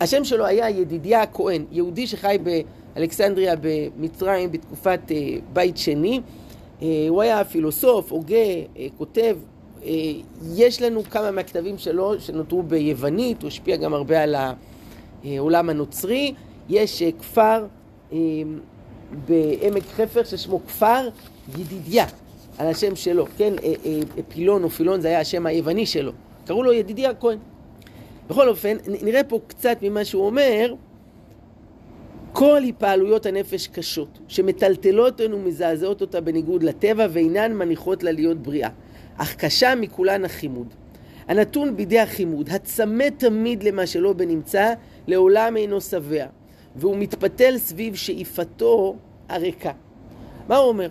השם 0.00 0.24
שלו 0.24 0.46
היה 0.46 0.70
ידידיה 0.70 1.22
הכהן, 1.22 1.64
יהודי 1.72 2.06
שחי 2.06 2.36
באלכסנדריה 2.94 3.54
במצרים 3.60 4.52
בתקופת 4.52 5.00
אה, 5.10 5.16
בית 5.52 5.76
שני. 5.76 6.20
הוא 7.08 7.22
היה 7.22 7.44
פילוסוף, 7.44 8.12
הוגה, 8.12 8.36
כותב. 8.98 9.36
יש 10.54 10.82
לנו 10.82 11.02
כמה 11.02 11.30
מהכתבים 11.30 11.78
שלו 11.78 12.20
שנותרו 12.20 12.62
ביוונית, 12.62 13.42
הוא 13.42 13.48
השפיע 13.48 13.76
גם 13.76 13.94
הרבה 13.94 14.22
על 14.22 14.36
העולם 15.24 15.70
הנוצרי. 15.70 16.34
יש 16.68 17.02
כפר 17.02 17.58
אמ, 17.60 17.81
בעמק 19.26 19.82
חפר 19.82 20.24
ששמו 20.24 20.66
כפר 20.66 21.08
ידידיה, 21.58 22.06
על 22.58 22.66
השם 22.66 22.96
שלו, 22.96 23.26
כן? 23.36 23.52
אה, 23.62 23.72
אה, 23.84 24.00
פילון 24.28 24.64
או 24.64 24.70
פילון 24.70 25.00
זה 25.00 25.08
היה 25.08 25.20
השם 25.20 25.46
היווני 25.46 25.86
שלו. 25.86 26.12
קראו 26.46 26.62
לו 26.62 26.72
ידידיה 26.72 27.14
כהן. 27.14 27.38
בכל 28.28 28.48
אופן, 28.48 28.76
נראה 29.02 29.24
פה 29.24 29.40
קצת 29.46 29.76
ממה 29.82 30.04
שהוא 30.04 30.26
אומר. 30.26 30.74
כל 32.32 32.62
התפעלויות 32.62 33.26
הנפש 33.26 33.66
קשות, 33.66 34.18
שמטלטלות 34.28 35.20
אותנו 35.20 35.36
ומזעזעות 35.36 36.00
אותה 36.00 36.20
בניגוד 36.20 36.62
לטבע 36.62 37.06
ואינן 37.10 37.52
מניחות 37.52 38.02
לה 38.02 38.12
להיות 38.12 38.42
בריאה. 38.42 38.68
אך 39.16 39.34
קשה 39.34 39.74
מכולן 39.74 40.24
החימוד. 40.24 40.66
הנתון 41.28 41.76
בידי 41.76 41.98
החימוד, 41.98 42.48
הצמא 42.50 43.04
תמיד 43.16 43.62
למה 43.62 43.86
שלא 43.86 44.12
בנמצא, 44.12 44.72
לעולם 45.06 45.56
אינו 45.56 45.80
שבע. 45.80 46.26
והוא 46.76 46.96
מתפתל 46.96 47.58
סביב 47.58 47.94
שאיפתו 47.94 48.96
הריקה. 49.28 49.72
מה 50.48 50.56
הוא 50.56 50.68
אומר? 50.68 50.88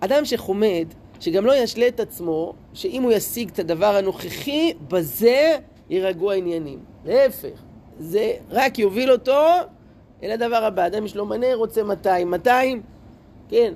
אדם 0.00 0.24
שחומד, 0.24 0.86
שגם 1.20 1.46
לא 1.46 1.56
ישלה 1.56 1.88
את 1.88 2.00
עצמו, 2.00 2.52
שאם 2.74 3.02
הוא 3.02 3.12
ישיג 3.12 3.50
את 3.50 3.58
הדבר 3.58 3.96
הנוכחי, 3.96 4.72
בזה 4.88 5.56
יירגעו 5.90 6.30
העניינים. 6.30 6.78
להפך, 7.04 7.62
זה 7.98 8.32
רק 8.50 8.78
יוביל 8.78 9.12
אותו 9.12 9.42
אל 10.22 10.30
הדבר 10.30 10.64
הבא. 10.64 10.86
אדם 10.86 11.04
יש 11.04 11.16
לו 11.16 11.26
מנה, 11.26 11.54
רוצה 11.54 11.82
200. 11.82 12.30
200, 12.30 12.82
כן. 13.48 13.72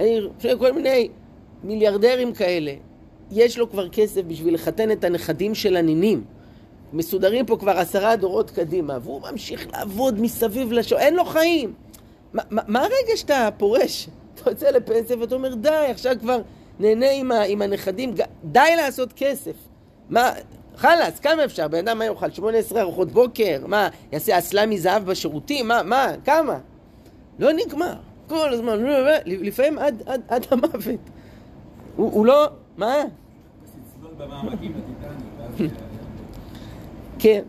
אני 0.00 0.20
חושב 0.36 0.58
כל 0.58 0.72
מיני 0.72 1.08
מיליארדרים 1.64 2.32
כאלה. 2.32 2.74
יש 3.30 3.58
לו 3.58 3.70
כבר 3.70 3.88
כסף 3.88 4.22
בשביל 4.22 4.54
לחתן 4.54 4.90
את 4.90 5.04
הנכדים 5.04 5.54
של 5.54 5.76
הנינים. 5.76 6.24
מסודרים 6.92 7.46
פה 7.46 7.56
כבר 7.56 7.78
עשרה 7.78 8.16
דורות 8.16 8.50
קדימה, 8.50 8.98
והוא 9.02 9.22
ממשיך 9.30 9.66
לעבוד 9.72 10.20
מסביב 10.20 10.72
לשעון, 10.72 11.00
אין 11.00 11.14
לו 11.14 11.24
חיים. 11.24 11.72
מה, 12.32 12.42
מה, 12.50 12.62
מה 12.66 12.80
הרגע 12.80 13.16
שאתה 13.16 13.48
פורש? 13.58 14.08
אתה 14.34 14.50
יוצא 14.50 14.70
לפנסיה 14.70 15.16
ואתה 15.18 15.34
אומר, 15.34 15.54
די, 15.54 15.86
עכשיו 15.90 16.14
כבר 16.20 16.40
נהנה 16.80 17.10
עם, 17.10 17.32
ה, 17.32 17.42
עם 17.42 17.62
הנכדים, 17.62 18.14
די 18.44 18.76
לעשות 18.76 19.12
כסף. 19.16 19.54
מה, 20.10 20.30
חלאס, 20.76 21.20
כמה 21.20 21.44
אפשר? 21.44 21.68
בן 21.68 21.88
אדם 21.88 21.98
מה 21.98 22.04
יאכל? 22.04 22.30
18 22.30 22.80
ארוחות 22.80 23.12
בוקר? 23.12 23.66
מה, 23.66 23.88
יעשה 24.12 24.38
אסלה 24.38 24.66
מזהב 24.66 25.04
בשירותים? 25.04 25.68
מה, 25.68 25.82
מה, 25.82 26.12
כמה? 26.24 26.58
לא 27.38 27.52
נגמר. 27.52 27.94
כל 28.28 28.52
הזמן, 28.52 28.78
לפעמים 29.26 29.78
עד, 29.78 30.02
עד, 30.06 30.20
עד 30.28 30.46
המוות. 30.50 31.00
הוא, 31.96 32.12
הוא 32.12 32.26
לא, 32.26 32.48
מה? 32.76 32.94
כן. 37.22 37.42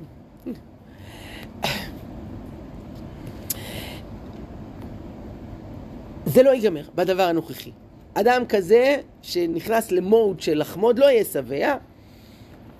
זה 6.25 6.43
לא 6.43 6.49
ייגמר 6.49 6.83
בדבר 6.95 7.23
הנוכחי. 7.23 7.71
אדם 8.13 8.45
כזה 8.49 8.95
שנכנס 9.21 9.91
למוד 9.91 10.39
של 10.39 10.59
לחמוד 10.59 10.99
לא 10.99 11.05
יהיה 11.05 11.23
שבע. 11.23 11.75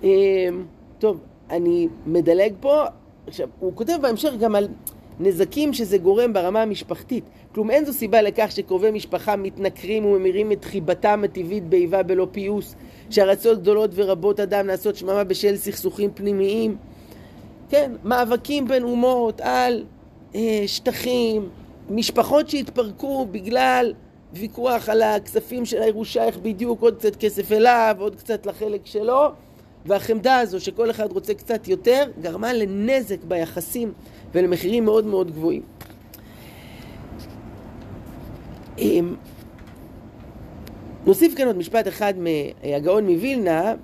אמ, 0.02 0.08
טוב, 0.98 1.20
אני 1.50 1.88
מדלג 2.06 2.52
פה. 2.60 2.84
עכשיו, 3.26 3.48
הוא 3.58 3.72
כותב 3.74 3.98
בהמשך 4.02 4.32
גם 4.40 4.54
על 4.54 4.68
נזקים 5.20 5.72
שזה 5.72 5.98
גורם 5.98 6.32
ברמה 6.32 6.62
המשפחתית. 6.62 7.24
כלום 7.54 7.70
אין 7.70 7.84
זו 7.84 7.92
סיבה 7.92 8.22
לכך 8.22 8.50
שקרובי 8.50 8.90
משפחה 8.90 9.36
מתנכרים 9.36 10.04
וממירים 10.04 10.52
את 10.52 10.64
חיבתם 10.64 11.24
הטבעית 11.24 11.64
באיבה 11.68 12.02
בלא 12.02 12.26
פיוס, 12.32 12.74
שארצות 13.10 13.60
גדולות 13.62 13.90
ורבות 13.94 14.40
אדם 14.40 14.66
נעשות 14.66 14.96
שממה 14.96 15.24
בשל 15.24 15.56
סכסוכים 15.56 16.10
פנימיים. 16.14 16.76
כן, 17.68 17.92
מאבקים 18.04 18.68
בין 18.68 18.82
אומות 18.82 19.40
על 19.40 19.84
אה, 20.34 20.62
שטחים, 20.66 21.48
משפחות 21.90 22.48
שהתפרקו 22.48 23.26
בגלל 23.30 23.94
ויכוח 24.32 24.88
על 24.88 25.02
הכספים 25.02 25.64
של 25.64 25.82
הירושה, 25.82 26.24
איך 26.24 26.38
בדיוק 26.38 26.82
עוד 26.82 26.98
קצת 26.98 27.16
כסף 27.16 27.52
אליו, 27.52 27.96
עוד 27.98 28.16
קצת 28.16 28.46
לחלק 28.46 28.86
שלו, 28.86 29.28
והחמדה 29.86 30.38
הזו 30.38 30.60
שכל 30.60 30.90
אחד 30.90 31.12
רוצה 31.12 31.34
קצת 31.34 31.68
יותר, 31.68 32.04
גרמה 32.20 32.52
לנזק 32.52 33.24
ביחסים 33.24 33.92
ולמחירים 34.32 34.84
מאוד 34.84 35.06
מאוד 35.06 35.30
גבוהים. 35.30 35.62
נוסיף 41.06 41.34
כאן 41.36 41.46
עוד 41.46 41.56
משפט 41.56 41.88
אחד 41.88 42.14
מהגאון 42.18 43.06
מווילנה, 43.10 43.74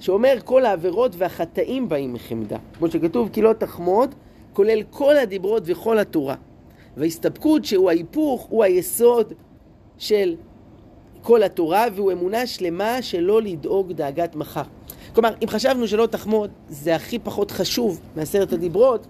שאומר 0.00 0.34
כל 0.44 0.66
העבירות 0.66 1.12
והחטאים 1.18 1.88
באים 1.88 2.12
מחמדה. 2.12 2.58
כמו 2.78 2.90
שכתוב, 2.90 3.28
כי 3.32 3.42
לא 3.42 3.52
תחמוד, 3.52 4.14
כולל 4.52 4.82
כל 4.90 5.16
הדיברות 5.16 5.62
וכל 5.66 5.98
התורה. 5.98 6.34
וההסתפקות 6.96 7.64
שהוא 7.64 7.88
ההיפוך, 7.90 8.46
הוא 8.50 8.64
היסוד 8.64 9.32
של 9.98 10.36
כל 11.22 11.42
התורה, 11.42 11.86
והוא 11.94 12.12
אמונה 12.12 12.46
שלמה 12.46 13.02
שלא 13.02 13.42
לדאוג 13.42 13.92
דאגת 13.92 14.36
מחר. 14.36 14.62
כלומר, 15.14 15.34
אם 15.42 15.48
חשבנו 15.48 15.88
שלא 15.88 16.06
תחמוד 16.06 16.50
זה 16.68 16.94
הכי 16.94 17.18
פחות 17.18 17.50
חשוב 17.50 18.00
מעשרת 18.16 18.52
הדיברות, 18.52 19.06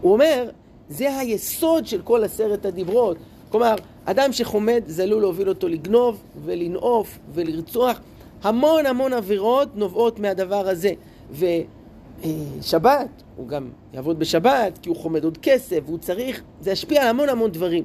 הוא 0.00 0.12
אומר, 0.12 0.50
זה 0.88 1.16
היסוד 1.18 1.86
של 1.86 2.02
כל 2.02 2.24
עשרת 2.24 2.66
הדיברות. 2.66 3.16
כלומר, 3.54 3.74
אדם 4.04 4.32
שחומד 4.32 4.82
זה 4.86 5.02
עלול 5.02 5.20
להוביל 5.20 5.48
אותו 5.48 5.68
לגנוב 5.68 6.22
ולנאוף 6.44 7.18
ולרצוח. 7.34 8.00
המון 8.42 8.86
המון 8.86 9.12
עבירות 9.12 9.76
נובעות 9.76 10.18
מהדבר 10.18 10.68
הזה. 10.68 10.92
ושבת, 11.30 13.08
הוא 13.36 13.48
גם 13.48 13.70
יעבוד 13.92 14.18
בשבת, 14.18 14.78
כי 14.82 14.88
הוא 14.88 14.96
חומד 14.96 15.24
עוד 15.24 15.38
כסף, 15.42 15.78
והוא 15.86 15.98
צריך, 15.98 16.42
זה 16.60 16.70
ישפיע 16.70 17.02
על 17.02 17.08
המון 17.08 17.28
המון 17.28 17.50
דברים. 17.50 17.84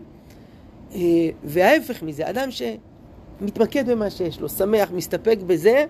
אה, 0.95 0.99
וההפך 1.43 2.03
מזה, 2.03 2.29
אדם 2.29 2.49
שמתמקד 2.51 3.89
במה 3.89 4.09
שיש 4.09 4.39
לו, 4.39 4.49
שמח, 4.49 4.91
מסתפק 4.91 5.37
בזה, 5.47 5.85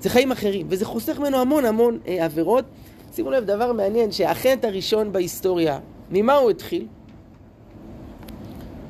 זה 0.00 0.10
חיים 0.10 0.32
אחרים, 0.32 0.66
וזה 0.70 0.84
חוסך 0.84 1.18
ממנו 1.18 1.38
המון 1.38 1.64
המון 1.64 1.98
אה, 2.06 2.24
עבירות. 2.24 2.64
שימו 3.14 3.30
לב, 3.30 3.44
דבר 3.44 3.72
מעניין, 3.72 4.12
שהחטא 4.12 4.66
הראשון 4.66 5.12
בהיסטוריה, 5.12 5.78
ממה 6.10 6.34
הוא 6.34 6.50
התחיל? 6.50 6.86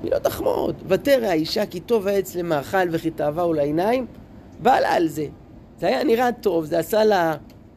מילות 0.07 0.23
תחמוד. 0.23 0.75
ותרא 0.89 1.27
האישה 1.27 1.67
כי 1.67 1.81
טוב 1.81 2.07
העץ 2.07 2.35
למאכל 2.35 2.89
וכי 2.91 3.11
תאווה 3.11 3.55
לעיניים, 3.55 4.07
בא 4.59 4.81
לה 4.81 4.95
על 4.95 5.09
זה. 5.09 5.27
זה 5.81 5.87
היה 5.87 6.05
נראה 6.05 6.33
טוב, 6.33 6.65
זה 6.65 6.79
עשה 6.79 7.05
לה 7.05 7.37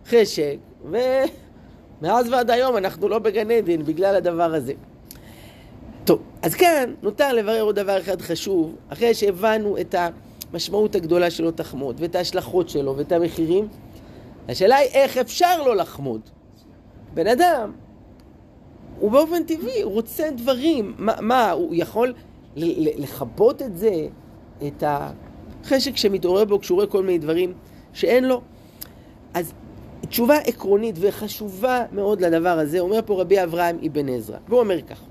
חשק, 0.09 0.55
ומאז 0.83 2.29
ועד 2.31 2.49
היום 2.49 2.77
אנחנו 2.77 3.09
לא 3.09 3.19
בגן 3.19 3.51
עדן 3.51 3.83
בגלל 3.83 4.15
הדבר 4.15 4.53
הזה. 4.53 4.73
טוב, 6.05 6.21
אז 6.41 6.55
כאן 6.55 6.93
נותר 7.01 7.33
לברר 7.33 7.61
עוד 7.61 7.75
דבר 7.75 7.99
אחד 7.99 8.21
חשוב, 8.21 8.75
אחרי 8.89 9.13
שהבנו 9.13 9.77
את 9.77 9.95
המשמעות 10.51 10.95
הגדולה 10.95 11.31
שלו 11.31 11.51
תחמוד, 11.51 11.95
ואת 11.99 12.15
ההשלכות 12.15 12.69
שלו, 12.69 12.97
ואת 12.97 13.11
המחירים, 13.11 13.67
השאלה 14.49 14.75
היא 14.75 14.89
איך 14.93 15.17
אפשר 15.17 15.63
לא 15.63 15.75
לחמוד. 15.75 16.21
בן 17.13 17.27
אדם, 17.27 17.71
הוא 18.99 19.11
באופן 19.11 19.43
טבעי, 19.43 19.81
הוא 19.81 19.93
רוצה 19.93 20.29
דברים, 20.35 20.93
מה, 20.97 21.13
מה 21.21 21.51
הוא 21.51 21.75
יכול 21.75 22.13
לכבות 22.97 23.61
את 23.61 23.77
זה, 23.77 24.07
את 24.67 24.83
החשק 24.87 25.97
שמתעורר 25.97 26.45
בו 26.45 26.59
כשהוא 26.59 26.75
רואה 26.75 26.87
כל 26.87 27.03
מיני 27.03 27.17
דברים 27.17 27.53
שאין 27.93 28.25
לו? 28.25 28.41
אז 29.33 29.53
תשובה 30.09 30.37
עקרונית 30.37 30.95
וחשובה 30.99 31.85
מאוד 31.91 32.21
לדבר 32.21 32.59
הזה, 32.59 32.79
אומר 32.79 32.99
פה 33.05 33.21
רבי 33.21 33.43
אברהם 33.43 33.77
אבן 33.87 34.09
עזרא, 34.09 34.37
והוא 34.47 34.59
אומר 34.59 34.81
כך: 34.81 35.01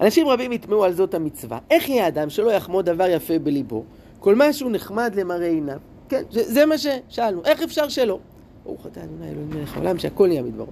אנשים 0.00 0.28
רבים 0.28 0.52
יטמעו 0.52 0.84
על 0.84 0.92
זאת 0.92 1.14
המצווה. 1.14 1.58
איך 1.70 1.88
יהיה 1.88 2.08
אדם 2.08 2.30
שלא 2.30 2.50
יחמוד 2.50 2.84
דבר 2.84 3.08
יפה 3.08 3.38
בליבו, 3.38 3.84
כל 4.18 4.34
משהו 4.36 4.70
נחמד 4.70 5.14
למראה 5.14 5.48
עיניו? 5.48 5.78
כן, 6.08 6.22
זה, 6.30 6.52
זה 6.52 6.66
מה 6.66 6.74
ששאלנו, 6.78 7.44
איך 7.44 7.62
אפשר 7.62 7.88
שלא? 7.88 8.18
ברוך 8.64 8.86
אתה 8.86 9.04
אדוני 9.04 9.30
אלוהים 9.30 9.50
מלך 9.50 9.76
העולם 9.76 9.98
שהכל 9.98 10.28
נהיה 10.28 10.42
מדברו. 10.42 10.66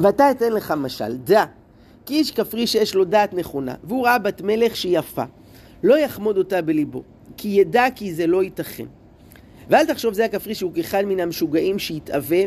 ואתה 0.00 0.30
אתן 0.30 0.52
לך 0.52 0.74
משל, 0.76 1.16
דע, 1.16 1.44
כי 2.06 2.14
איש 2.14 2.30
כפרי 2.30 2.66
שיש 2.66 2.94
לו 2.94 3.04
דעת 3.04 3.34
נכונה, 3.34 3.74
והוא 3.84 4.04
ראה 4.04 4.18
בת 4.18 4.40
מלך 4.40 4.76
שהיא 4.76 4.98
יפה, 4.98 5.24
לא 5.82 5.98
יחמוד 5.98 6.38
אותה 6.38 6.62
בליבו, 6.62 7.02
כי 7.36 7.48
ידע 7.48 7.86
כי 7.94 8.14
זה 8.14 8.26
לא 8.26 8.42
ייתכן. 8.42 8.84
ואל 9.68 9.86
תחשוב 9.86 10.14
זה 10.14 10.24
הכפרי 10.24 10.54
שהוא 10.54 10.72
כאחד 10.74 11.04
מן 11.04 11.20
המשוגעים 11.20 11.78
שיתאווה, 11.78 12.44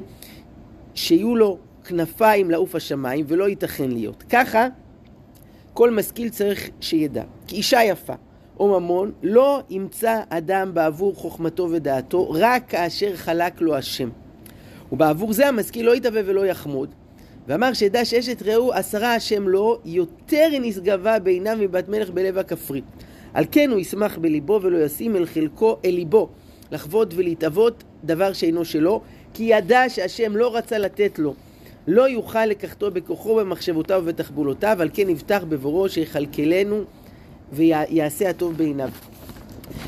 שיהיו 0.94 1.36
לו 1.36 1.58
כנפיים 1.84 2.52
לעוף 2.52 2.76
השמיים 2.76 3.26
ולא 3.28 3.50
ייתכן 3.50 3.92
להיות. 3.92 4.24
ככה 4.30 4.68
כל 5.74 5.90
משכיל 5.90 6.30
צריך 6.30 6.70
שידע. 6.82 7.24
כי 7.48 7.56
אישה 7.56 7.84
יפה 7.84 8.14
או 8.60 8.80
ממון 8.80 9.12
לא 9.24 9.62
ימצא 9.70 10.22
אדם 10.30 10.74
בעבור 10.74 11.16
חוכמתו 11.16 11.68
ודעתו 11.72 12.32
רק 12.32 12.64
כאשר 12.68 13.16
חלק 13.16 13.62
לו 13.62 13.76
השם. 13.76 14.10
ובעבור 14.92 15.34
זה 15.34 15.48
המשכיל 15.48 15.86
לא 15.86 15.96
יתהווה 15.96 16.22
ולא 16.26 16.46
יחמוד. 16.46 16.96
ואמר 17.48 17.74
שידע 17.74 18.06
שאשת 18.06 18.44
רעהו 18.44 18.74
עשרה 18.74 19.16
השם 19.16 19.48
לו 19.48 19.80
יותר 19.86 20.48
נשגבה 20.62 21.20
בעיניו 21.20 21.58
מבת 21.60 21.90
מלך 21.90 22.10
בלב 22.10 22.38
הכפרי. 22.38 22.82
על 23.34 23.46
כן 23.52 23.70
הוא 23.72 23.80
ישמח 23.80 24.18
בליבו 24.18 24.60
ולא 24.62 24.78
ישים 24.78 25.16
אל 25.16 25.26
חלקו 25.26 25.78
אל 25.86 25.90
ליבו 25.90 26.30
לחוות 26.72 27.14
ולהתאבות 27.16 27.84
דבר 28.04 28.34
שאינו 28.34 28.66
שלו 28.66 29.02
כי 29.34 29.44
ידע 29.44 29.90
שהשם 29.90 30.36
לא 30.36 30.56
רצה 30.56 30.78
לתת 30.78 31.20
לו 31.20 31.34
לא 31.88 32.10
יוכל 32.10 32.46
לקחתו 32.46 32.92
בכוחו 32.92 33.36
במחשבותיו 33.36 34.02
ובתחבולותיו, 34.04 34.78
על 34.82 34.90
כן 34.94 35.10
יבטח 35.10 35.44
בבורו 35.50 35.90
שיכלכלנו 35.90 36.84
ויעשה 37.54 38.30
הטוב 38.30 38.58
בעיניו. 38.58 38.90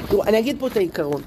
תראו, 0.08 0.24
אני 0.24 0.40
אגיד 0.40 0.56
פה 0.60 0.68
את 0.68 0.78
העיקרון. 0.78 1.22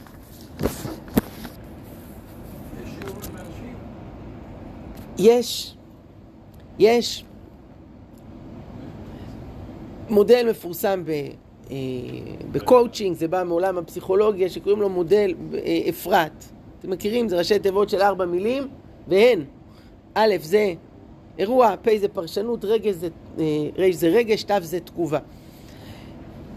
יש, 5.19 5.77
יש 6.79 7.25
מודל 10.09 10.51
מפורסם 10.51 11.03
ב, 11.05 11.11
אה, 11.11 11.77
בקואוצ'ינג, 12.53 13.17
זה 13.17 13.29
בא 13.29 13.43
מעולם 13.43 13.79
הפסיכולוגיה, 13.79 14.49
שקוראים 14.49 14.81
לו 14.81 14.89
מודל 14.89 15.35
אה, 15.55 15.81
אפרת. 15.89 16.45
אתם 16.79 16.91
מכירים? 16.91 17.29
זה 17.29 17.39
ראשי 17.39 17.59
תיבות 17.59 17.89
של 17.89 18.03
ארבע 18.03 18.25
מילים, 18.25 18.69
והן 19.09 19.45
א' 20.15 20.35
זה 20.41 20.75
אירוע, 21.39 21.75
פ' 21.83 21.97
זה 21.97 22.09
פרשנות, 22.09 22.65
רגש 22.65 22.95
זה, 22.95 23.09
אה, 23.39 23.45
ר' 23.79 23.93
זה 23.93 24.09
רגש, 24.09 24.43
ת' 24.43 24.53
זה 24.63 24.81
תגובה. 24.81 25.19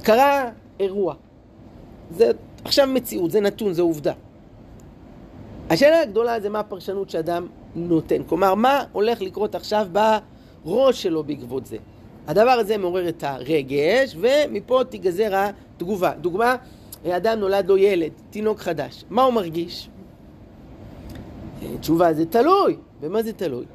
קרה 0.04 0.50
אירוע. 0.80 1.16
זה 2.12 2.32
עכשיו 2.64 2.88
מציאות, 2.88 3.32
זה 3.32 3.40
נתון, 3.42 3.74
זה 3.74 3.82
עובדה. 3.82 4.14
השאלה 5.70 6.02
הגדולה 6.02 6.40
זה 6.40 6.50
מה 6.50 6.60
הפרשנות 6.60 7.10
שאדם 7.10 7.48
נותן. 7.76 8.24
כלומר, 8.28 8.56
מה 8.56 8.84
הולך 8.92 9.22
לקרות 9.22 9.56
עכשיו 9.56 9.88
בראש 9.92 11.04
שלו 11.04 11.24
בעקבות 11.24 11.66
זה. 11.66 11.78
הדבר 12.28 12.52
הזה 12.52 12.78
מעורר 12.78 13.10
את 13.10 13.24
הרגש, 13.24 14.16
ומפה 14.20 14.82
תיגזר 14.90 15.32
התגובה. 15.34 16.12
דוגמה, 16.22 16.56
אדם 17.08 17.40
נולד 17.40 17.68
לו 17.68 17.78
ילד, 17.78 18.12
תינוק 18.30 18.60
חדש. 18.60 19.04
מה 19.10 19.24
הוא 19.24 19.34
מרגיש? 19.34 19.90
תשובה, 21.80 22.14
זה 22.14 22.26
תלוי. 22.26 22.78
במה 23.02 23.24
זה 23.24 23.34
תלוי? 23.34 23.66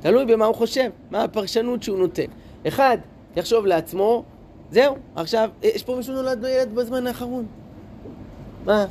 תלוי 0.00 0.24
במה 0.24 0.44
הוא 0.44 0.54
חושב, 0.54 0.90
מה 1.10 1.24
הפרשנות 1.24 1.82
שהוא 1.82 1.98
נותן. 1.98 2.26
אחד, 2.68 2.98
יחשוב 3.36 3.66
לעצמו, 3.66 4.24
זהו, 4.70 4.96
עכשיו, 5.14 5.50
יש 5.62 5.82
פה 5.82 5.96
מישהו 5.96 6.14
נולד 6.14 6.44
ילד 6.44 6.74
בזמן 6.74 7.06
האחרון. 7.06 7.46
מה? 8.64 8.86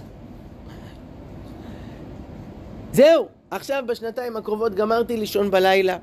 זהו, 2.91 3.27
עכשיו 3.51 3.83
בשנתיים 3.87 4.37
הקרובות 4.37 4.75
גמרתי 4.75 5.17
לישון 5.17 5.51
בלילה. 5.51 5.97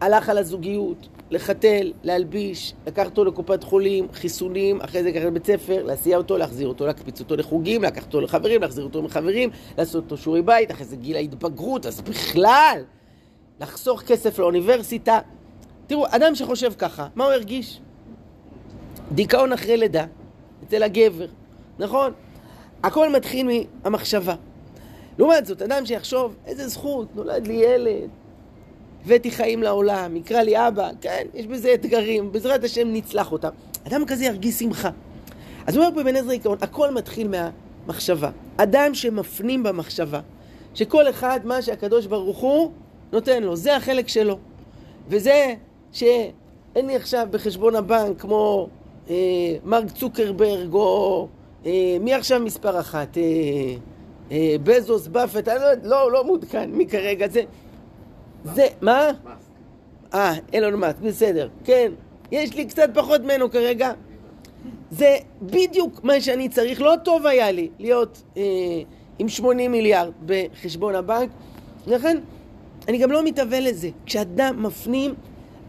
הלך 0.00 0.28
על 0.28 0.38
הזוגיות, 0.38 1.08
לחתל, 1.30 1.92
להלביש, 2.02 2.74
לקח 2.86 3.06
אותו 3.06 3.24
לקופת 3.24 3.64
חולים, 3.64 4.12
חיסונים, 4.12 4.80
אחרי 4.80 5.02
זה 5.02 5.08
לקחת 5.08 5.24
לבית 5.24 5.46
ספר, 5.46 5.82
להסיע 5.82 6.16
אותו, 6.16 6.38
להחזיר 6.38 6.68
אותו, 6.68 6.86
להקפיץ 6.86 7.20
אותו 7.20 7.36
לחוגים, 7.36 7.82
לקחת 7.82 8.06
אותו 8.06 8.20
לחברים, 8.20 8.62
להחזיר 8.62 8.84
אותו 8.84 9.02
מחברים, 9.02 9.50
לעשות 9.78 10.04
אותו 10.04 10.16
שיעורי 10.16 10.42
בית, 10.42 10.70
אחרי 10.70 10.84
זה 10.84 10.96
גיל 10.96 11.16
ההתבגרות, 11.16 11.86
אז 11.86 12.00
בכלל, 12.00 12.82
לחסוך 13.60 14.02
כסף 14.02 14.38
לאוניברסיטה. 14.38 15.18
תראו, 15.86 16.06
אדם 16.10 16.34
שחושב 16.34 16.72
ככה, 16.78 17.08
מה 17.14 17.24
הוא 17.24 17.32
הרגיש? 17.32 17.80
דיכאון 19.12 19.52
אחרי 19.52 19.76
לידה, 19.76 20.04
אצל 20.64 20.82
הגבר, 20.82 21.26
נכון? 21.78 22.12
הכל 22.82 23.12
מתחיל 23.12 23.48
מהמחשבה. 23.84 24.34
לעומת 25.18 25.46
זאת, 25.46 25.62
אדם 25.62 25.86
שיחשוב, 25.86 26.36
איזה 26.46 26.68
זכות, 26.68 27.16
נולד 27.16 27.46
לי 27.46 27.54
ילד, 27.54 28.08
הבאתי 29.04 29.30
חיים 29.30 29.62
לעולם, 29.62 30.16
יקרא 30.16 30.40
לי 30.40 30.68
אבא, 30.68 30.90
כן, 31.00 31.26
יש 31.34 31.46
בזה 31.46 31.74
אתגרים, 31.74 32.32
בעזרת 32.32 32.64
השם 32.64 32.92
נצלח 32.92 33.32
אותם. 33.32 33.48
אדם 33.86 34.06
כזה 34.06 34.24
ירגיש 34.24 34.54
שמחה. 34.54 34.90
אז 35.66 35.76
הוא 35.76 35.84
אומר 35.84 35.96
פה 35.96 36.02
בן 36.02 36.16
עזרא 36.16 36.32
עיקרון, 36.32 36.58
הכל 36.60 36.90
מתחיל 36.90 37.28
מהמחשבה. 37.28 38.30
אדם 38.56 38.94
שמפנים 38.94 39.62
במחשבה, 39.62 40.20
שכל 40.74 41.10
אחד, 41.10 41.40
מה 41.44 41.62
שהקדוש 41.62 42.06
ברוך 42.06 42.38
הוא 42.38 42.70
נותן 43.12 43.42
לו, 43.42 43.56
זה 43.56 43.76
החלק 43.76 44.08
שלו. 44.08 44.38
וזה 45.08 45.54
שאין 45.92 46.86
לי 46.86 46.96
עכשיו 46.96 47.28
בחשבון 47.30 47.76
הבנק 47.76 48.20
כמו 48.20 48.68
אה, 49.10 49.14
מרק 49.64 49.90
צוקרברג 49.90 50.72
או 50.72 51.28
אה, 51.66 51.96
מי 52.00 52.14
עכשיו 52.14 52.40
מספר 52.40 52.80
אחת? 52.80 53.18
אה, 53.18 53.22
בזוס, 54.62 55.06
באפט, 55.06 55.48
אני 55.48 55.58
לא, 55.60 55.72
לא, 55.82 56.12
לא 56.12 56.24
מעודכן 56.24 56.70
מי 56.70 56.86
כרגע 56.86 57.28
זה. 57.28 57.42
זה, 58.54 58.66
מה? 58.80 59.10
אה, 60.14 60.34
אילון 60.52 60.74
מאסק, 60.74 60.98
בסדר. 60.98 61.48
כן, 61.64 61.92
יש 62.32 62.54
לי 62.54 62.64
קצת 62.64 62.90
פחות 62.94 63.20
ממנו 63.20 63.50
כרגע. 63.50 63.92
זה 64.90 65.16
בדיוק 65.42 66.04
מה 66.04 66.20
שאני 66.20 66.48
צריך. 66.48 66.80
לא 66.80 66.94
טוב 67.04 67.26
היה 67.26 67.50
לי 67.50 67.68
להיות 67.78 68.22
אה, 68.36 68.42
עם 69.18 69.28
80 69.28 69.72
מיליארד 69.72 70.12
בחשבון 70.26 70.94
הבנק. 70.94 71.30
לכן, 71.86 72.18
אני 72.88 72.98
גם 72.98 73.12
לא 73.12 73.24
מתאבל 73.24 73.68
לזה. 73.68 73.88
כשאדם 74.06 74.62
מפנים, 74.62 75.14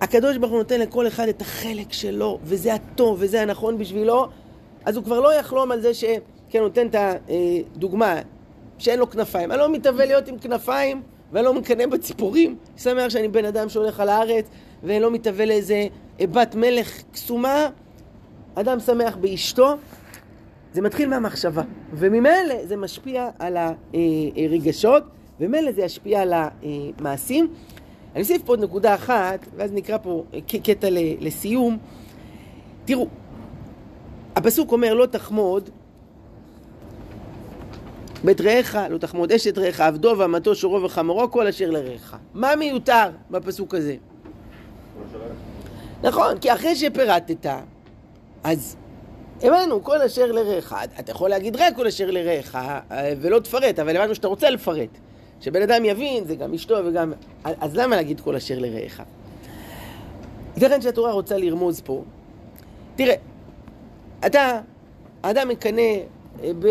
הקדוש 0.01 0.37
ברוך 0.37 0.51
הוא 0.51 0.59
נותן 0.59 0.79
לכל 0.79 1.07
אחד 1.07 1.27
את 1.27 1.41
החלק 1.41 1.93
שלו, 1.93 2.39
וזה 2.43 2.73
הטוב, 2.73 3.17
וזה 3.19 3.41
הנכון 3.41 3.77
בשבילו, 3.77 4.27
אז 4.85 4.95
הוא 4.95 5.03
כבר 5.03 5.19
לא 5.19 5.33
יחלום 5.33 5.71
על 5.71 5.81
זה 5.81 5.93
ש... 5.93 6.03
כן, 6.49 6.59
נותן 6.59 6.87
את 6.87 6.95
הדוגמה, 6.95 8.19
שאין 8.79 8.99
לו 8.99 9.09
כנפיים. 9.09 9.51
אני 9.51 9.59
לא 9.59 9.71
מתאבל 9.71 10.05
להיות 10.05 10.27
עם 10.27 10.37
כנפיים. 10.37 11.01
ואני 11.31 11.45
לא 11.45 11.53
מקנא 11.53 11.85
בציפורים, 11.85 12.55
שמח 12.77 13.09
שאני 13.09 13.27
בן 13.27 13.45
אדם 13.45 13.69
שהולך 13.69 13.99
על 13.99 14.09
הארץ 14.09 14.45
ואני 14.83 14.99
לא 14.99 15.11
מתהווה 15.11 15.45
לאיזה 15.45 15.87
בת 16.19 16.55
מלך 16.55 17.01
קסומה, 17.11 17.69
אדם 18.55 18.79
שמח 18.79 19.15
באשתו, 19.15 19.75
זה 20.73 20.81
מתחיל 20.81 21.09
מהמחשבה, 21.09 21.61
וממילא 21.93 22.65
זה 22.65 22.75
משפיע 22.75 23.29
על 23.39 23.57
הרגשות, 24.37 25.03
וממילא 25.39 25.71
זה 25.71 25.81
ישפיע 25.81 26.21
על 26.21 26.33
המעשים. 26.33 27.53
אני 28.13 28.21
אוסיף 28.21 28.43
פה 28.43 28.53
עוד 28.53 28.63
נקודה 28.63 28.95
אחת, 28.95 29.45
ואז 29.55 29.73
נקרא 29.73 29.97
פה 29.97 30.23
קטע 30.63 30.87
לסיום. 31.19 31.77
תראו, 32.85 33.07
הפסוק 34.35 34.71
אומר 34.71 34.93
לא 34.93 35.05
תחמוד 35.05 35.69
בית 38.23 38.41
רעך, 38.41 38.75
לא 38.89 38.97
תחמוד 38.97 39.31
אשת 39.31 39.57
רעך, 39.57 39.79
עבדו 39.79 40.15
ואמתו 40.17 40.55
שורו 40.55 40.83
וחמורו, 40.83 41.31
כל 41.31 41.47
אשר 41.47 41.69
לרעך. 41.69 42.15
מה 42.33 42.55
מיותר 42.55 43.09
בפסוק 43.31 43.75
הזה? 43.75 43.95
נכון, 46.03 46.39
כי 46.39 46.53
אחרי 46.53 46.75
שפירטת, 46.75 47.45
אז 48.43 48.75
הבנו, 49.41 49.83
כל 49.83 50.01
אשר 50.01 50.31
לרעך. 50.31 50.75
אתה 50.99 51.11
יכול 51.11 51.29
להגיד 51.29 51.55
רק 51.55 51.75
כל 51.75 51.87
אשר 51.87 52.11
לרעך, 52.11 52.57
ולא 53.21 53.39
תפרט, 53.39 53.79
אבל 53.79 53.97
הבנו 53.97 54.15
שאתה 54.15 54.27
רוצה 54.27 54.49
לפרט. 54.49 54.89
שבן 55.41 55.61
אדם 55.61 55.85
יבין, 55.85 56.25
זה 56.25 56.35
גם 56.35 56.53
אשתו 56.53 56.75
וגם... 56.85 57.13
אז 57.43 57.75
למה 57.75 57.95
להגיד 57.95 58.19
כל 58.19 58.35
אשר 58.35 58.59
לרעך? 58.59 59.01
ייתכן 60.55 60.81
שהתורה 60.81 61.11
רוצה 61.11 61.37
לרמוז 61.37 61.81
פה. 61.81 62.03
תראה, 62.95 63.15
אתה, 64.25 64.61
האדם 65.23 65.47
מקנא 65.47 65.81
ב... 66.59 66.67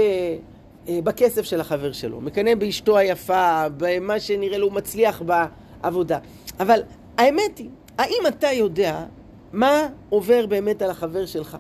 אה, 0.88 0.98
בכסף 1.05 1.42
של 1.42 1.61
החבר 1.61 1.92
שלו, 1.92 2.20
מקנא 2.20 2.55
באשתו 2.55 2.98
היפה, 2.98 3.64
במה 3.77 4.20
שנראה 4.20 4.59
לו 4.59 4.70
מצליח 4.70 5.22
בעבודה. 5.22 6.18
אבל 6.61 6.81
האמת 7.18 7.59
היא, 7.59 7.70
האם 7.98 8.27
אתה 8.29 8.53
יודע 8.53 9.05
מה 9.53 9.88
עובר 10.09 10.46
באמת 10.46 10.83
על 10.83 10.90
החבר 10.90 11.27
שלך? 11.27 11.57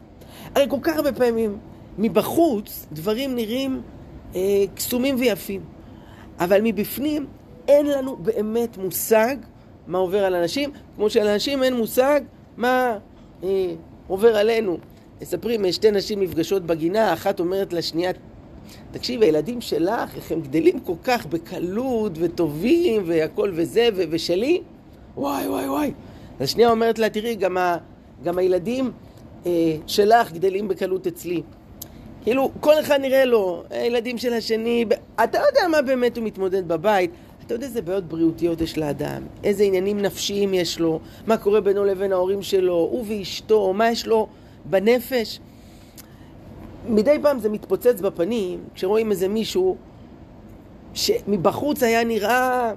הרי 0.54 0.66
כל 0.68 0.76
כך 0.82 0.96
הרבה 0.96 1.12
פעמים 1.12 1.58
מבחוץ 1.98 2.86
דברים 2.92 3.34
נראים 3.34 3.82
אה, 4.34 4.40
קסומים 4.74 5.16
ויפים, 5.18 5.60
אבל 6.40 6.60
מבפנים 6.62 7.26
אין 7.68 7.86
לנו 7.86 8.16
באמת 8.16 8.76
מושג 8.76 9.36
מה 9.86 9.98
עובר 9.98 10.24
על 10.24 10.34
אנשים, 10.34 10.70
כמו 10.96 11.10
שלאנשים 11.10 11.62
אין 11.62 11.76
מושג 11.76 12.20
מה 12.56 12.98
אה, 13.42 13.48
עובר 14.06 14.36
עלינו. 14.36 14.78
מספרים, 15.22 15.64
אה, 15.64 15.72
שתי 15.72 15.90
נשים 15.90 16.20
נפגשות 16.20 16.66
בגינה, 16.66 17.12
אחת 17.12 17.40
אומרת 17.40 17.72
לשנייה, 17.72 18.12
תקשיב, 18.90 19.22
הילדים 19.22 19.60
שלך, 19.60 20.16
איך 20.16 20.32
הם 20.32 20.40
גדלים 20.40 20.80
כל 20.80 20.94
כך 21.04 21.26
בקלות 21.26 22.12
וטובים 22.14 23.02
והכל 23.06 23.52
וזה 23.54 23.88
ו- 23.96 24.02
ושלי? 24.10 24.60
וואי 25.16 25.48
וואי 25.48 25.68
וואי. 25.68 25.92
השנייה 26.40 26.70
אומרת 26.70 26.98
לה, 26.98 27.08
תראי, 27.10 27.34
גם, 27.34 27.56
ה- 27.56 27.76
גם 28.24 28.38
הילדים 28.38 28.90
אה, 29.46 29.50
שלך 29.86 30.32
גדלים 30.32 30.68
בקלות 30.68 31.06
אצלי. 31.06 31.42
כאילו, 32.22 32.50
כל 32.60 32.80
אחד 32.80 33.00
נראה 33.00 33.24
לו, 33.24 33.62
הילדים 33.70 34.18
של 34.18 34.32
השני, 34.32 34.84
אתה 35.24 35.38
יודע 35.38 35.68
מה 35.70 35.82
באמת 35.82 36.16
הוא 36.16 36.24
מתמודד 36.24 36.68
בבית. 36.68 37.10
אתה 37.46 37.54
יודע 37.54 37.66
איזה 37.66 37.82
בעיות 37.82 38.04
בריאותיות 38.04 38.60
יש 38.60 38.78
לאדם, 38.78 39.22
איזה 39.44 39.64
עניינים 39.64 40.02
נפשיים 40.02 40.54
יש 40.54 40.78
לו, 40.80 41.00
מה 41.26 41.36
קורה 41.36 41.60
בינו 41.60 41.84
לבין 41.84 42.12
ההורים 42.12 42.42
שלו, 42.42 42.74
הוא 42.74 43.04
ואשתו, 43.08 43.72
מה 43.72 43.90
יש 43.90 44.06
לו 44.06 44.26
בנפש. 44.64 45.40
מדי 46.88 47.18
פעם 47.22 47.38
זה 47.38 47.48
מתפוצץ 47.48 48.00
בפנים, 48.00 48.60
כשרואים 48.74 49.10
איזה 49.10 49.28
מישהו 49.28 49.76
שמבחוץ 50.94 51.82
היה 51.82 52.04
נראה 52.04 52.72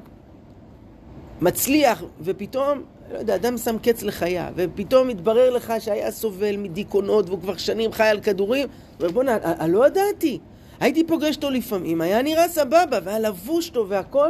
מצליח, 1.41 2.03
ופתאום, 2.21 2.83
לא 3.13 3.17
יודע, 3.17 3.35
אדם 3.35 3.57
שם 3.57 3.77
קץ 3.77 4.03
לחייו, 4.03 4.51
ופתאום 4.55 5.07
מתברר 5.07 5.49
לך 5.49 5.73
שהיה 5.79 6.11
סובל 6.11 6.57
מדיכאונות 6.57 7.29
והוא 7.29 7.41
כבר 7.41 7.57
שנים 7.57 7.91
חי 7.91 8.03
על 8.03 8.19
כדורים, 8.19 8.67
אומר 8.99 9.11
בוא'נה, 9.11 9.37
אני 9.43 9.71
לא 9.71 9.87
ידעתי. 9.87 10.39
הייתי 10.79 11.07
פוגש 11.07 11.35
אותו 11.35 11.49
לפעמים, 11.49 12.01
היה 12.01 12.21
נראה 12.21 12.47
סבבה, 12.47 12.99
והיה 13.03 13.19
לבוש 13.19 13.69
טוב 13.69 13.87
והכל. 13.89 14.29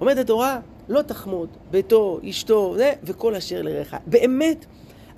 אומרת 0.00 0.18
התורה, 0.18 0.60
לא 0.88 1.02
תחמוד, 1.02 1.48
ביתו, 1.70 2.20
אשתו, 2.28 2.76
וכל 3.02 3.34
אשר 3.34 3.62
לרעך. 3.62 3.94
באמת, 4.06 4.64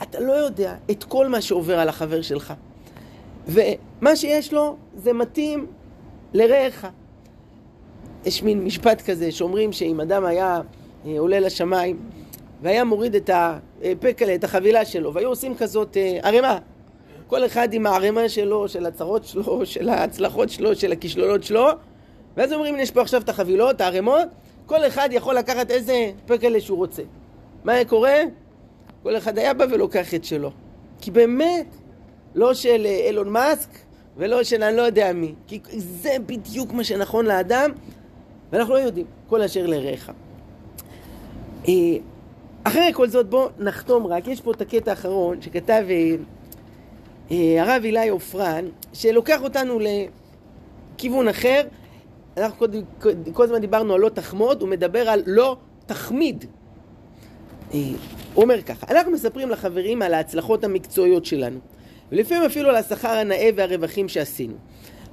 אתה 0.03 0.21
לא 0.21 0.33
יודע 0.33 0.75
את 0.91 1.05
כל 1.05 1.29
מה 1.29 1.41
שעובר 1.41 1.79
על 1.79 1.89
החבר 1.89 2.23
שלך. 2.23 2.53
ומה 3.47 4.17
שיש 4.17 4.53
לו 4.53 4.77
זה 4.97 5.13
מתאים 5.13 5.67
לרעך. 6.33 6.87
יש 8.25 8.43
מין 8.43 8.65
משפט 8.65 9.03
כזה 9.03 9.33
שאומרים 9.33 9.73
שאם 9.73 10.01
אדם 10.01 10.25
היה 10.25 10.61
אה, 11.07 11.19
עולה 11.19 11.41
לשמיים 11.41 11.99
והיה 12.63 12.85
מוריד 12.85 13.15
את 13.15 13.31
הפקלה, 13.35 14.35
את 14.35 14.45
החבילה 14.45 14.85
שלו, 14.85 15.15
והיו 15.15 15.29
עושים 15.29 15.55
כזאת 15.55 15.97
אה, 15.97 16.19
ערימה. 16.23 16.59
כל 17.27 17.47
אחד 17.47 17.73
עם 17.73 17.87
הערימה 17.87 18.29
שלו, 18.29 18.69
של 18.69 18.87
הצרות 18.87 19.25
שלו, 19.25 19.61
של 19.67 19.89
ההצלחות 19.89 20.51
שלו, 20.51 20.75
של 20.75 20.93
הכישלונות 20.93 21.45
שלו, 21.45 21.69
ואז 22.37 22.53
אומרים, 22.53 22.79
יש 22.79 22.91
פה 22.91 23.01
עכשיו 23.01 23.23
את 23.23 23.29
החבילות, 23.29 23.81
הערימות, 23.81 24.29
כל 24.67 24.87
אחד 24.87 25.09
יכול 25.13 25.35
לקחת 25.35 25.71
איזה 25.71 26.11
פקלה 26.27 26.61
שהוא 26.61 26.79
רוצה. 26.79 27.03
מה 27.65 27.73
היה 27.73 27.85
קורה? 27.85 28.15
כל 29.03 29.17
אחד 29.17 29.39
היה 29.39 29.55
בא 29.55 29.65
ולוקח 29.71 30.15
את 30.15 30.25
שלו. 30.25 30.51
כי 31.01 31.11
באמת, 31.11 31.67
לא 32.37 32.55
של 32.55 32.83
אה, 32.87 33.07
אילון 33.07 33.29
מאסק 33.29 33.69
ולא 34.17 34.45
של 34.45 34.63
אני 34.63 34.77
לא 34.77 34.83
יודע 34.83 35.13
מי. 35.13 35.35
כי 35.47 35.61
זה 35.77 36.17
בדיוק 36.27 36.73
מה 36.73 36.85
שנכון 36.85 37.27
לאדם, 37.27 37.71
ואנחנו 38.53 38.75
לא 38.75 38.79
יודעים, 38.79 39.07
כל 39.29 39.43
אשר 39.43 39.67
לרעך. 39.67 40.11
אה, 41.69 41.73
אחרי 42.65 42.91
כל 42.93 43.09
זאת 43.09 43.31
בואו 43.31 43.49
נחתום 43.59 44.07
רק, 44.07 44.27
יש 44.27 44.41
פה 44.41 44.51
את 44.51 44.61
הקטע 44.61 44.91
האחרון 44.91 45.43
שכתב 45.43 45.87
אה, 47.31 47.63
הרב 47.63 47.85
אילי 47.85 48.09
עופרן, 48.09 48.65
שלוקח 48.93 49.43
אותנו 49.43 49.79
לכיוון 50.95 51.29
אחר. 51.29 51.63
אנחנו 52.37 52.67
כל, 53.01 53.11
כל 53.33 53.45
הזמן 53.45 53.61
דיברנו 53.61 53.95
על 53.95 54.01
לא 54.01 54.09
תחמוד, 54.09 54.61
הוא 54.61 54.69
מדבר 54.69 55.09
על 55.09 55.23
לא 55.27 55.57
תחמיד. 55.87 56.45
הוא 57.73 57.83
אומר 58.37 58.63
ככה, 58.63 58.87
אנחנו 58.91 59.13
מספרים 59.13 59.51
לחברים 59.51 60.03
על 60.03 60.15
ההצלחות 60.15 60.65
המקצועיות 60.65 61.25
שלנו. 61.25 61.59
ולפעמים 62.13 62.45
אפילו 62.45 62.69
על 62.69 62.77
השכר 62.77 63.09
הנאה 63.09 63.51
והרווחים 63.57 64.09
שעשינו. 64.09 64.55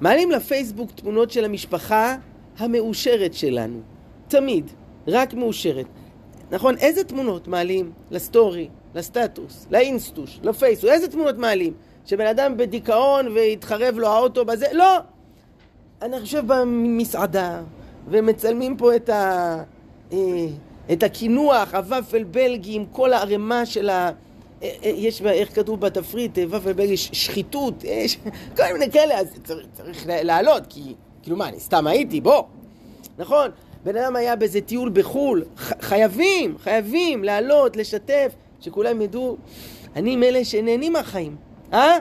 מעלים 0.02 0.32
לפייסבוק 0.32 0.92
תמונות 0.92 1.32
של 1.32 1.46
המשפחה 1.46 2.16
המאושרת 2.58 3.34
שלנו. 3.34 3.80
תמיד, 4.28 4.72
רק 5.08 5.34
מאושרת. 5.34 5.86
נכון, 6.52 6.78
איזה 6.78 7.04
תמונות 7.04 7.48
מעלים 7.48 7.92
לסטורי, 8.12 8.68
לסטטוס, 8.96 9.68
לאינסטוש, 9.72 10.40
לפייסבוק, 10.44 10.90
איזה 10.90 11.08
תמונות 11.08 11.38
מעלים? 11.38 11.74
שבן 12.06 12.26
אדם 12.26 12.58
בדיכאון 12.58 13.28
והתחרב 13.28 13.98
לו 13.98 14.08
האוטו 14.08 14.46
בזה? 14.46 14.66
לא! 14.72 14.98
אני 16.02 16.20
חושב 16.20 16.44
במסעדה, 16.48 17.62
ומצלמים 18.10 18.78
פה 18.78 18.96
את, 18.96 19.10
ה, 19.10 19.58
אה, 20.14 20.18
את 20.92 21.04
הקינוח, 21.04 21.74
הוואפל 21.74 22.24
בלגי 22.24 22.76
עם 22.76 22.86
כל 22.92 23.14
הערימה 23.14 23.66
של 23.66 23.90
ה... 23.90 24.12
אה, 24.64 24.70
אה, 24.84 24.90
יש, 24.90 25.22
איך 25.22 25.56
כתוב 25.56 25.82
בתפריט, 25.82 26.38
אה, 26.38 26.44
ופל 26.50 26.80
יש 26.80 27.10
שחיתות, 27.14 27.84
יש 27.84 28.18
כל 28.58 28.64
מיני 28.74 28.92
כאלה, 28.92 29.20
אז 29.20 29.28
צריך, 29.44 29.66
צריך 29.74 30.04
לעלות, 30.08 30.64
כי 30.70 30.94
כאילו 31.22 31.38
מה, 31.38 31.50
אני 31.50 31.60
סתם 31.60 31.88
הייתי, 31.88 32.22
בוא. 32.22 32.44
נכון, 33.18 33.50
בן 33.84 33.98
אדם 33.98 34.16
היה 34.16 34.36
באיזה 34.36 34.62
טיול 34.62 34.90
בחו"ל, 34.94 35.44
חייבים, 35.82 36.58
חייבים 36.58 37.24
לעלות, 37.24 37.78
לשתף, 37.78 38.32
שכולם 38.60 39.02
ידעו, 39.02 39.38
אני 39.96 40.16
מאלה 40.16 40.46
שנהנים 40.46 40.94
מהחיים, 40.94 41.36
אה? 41.74 41.98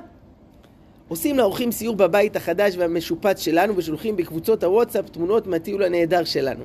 עושים 1.09 1.39
לאורחים 1.39 1.73
סיור 1.73 1.97
בבית 1.97 2.37
החדש 2.37 2.75
והמשופץ 2.77 3.41
שלנו 3.41 3.77
ושולחים 3.77 4.17
בקבוצות 4.17 4.65
הוואטסאפ 4.65 5.09
תמונות 5.11 5.47
מהטיול 5.47 5.83
הנהדר 5.83 6.25
שלנו. 6.25 6.65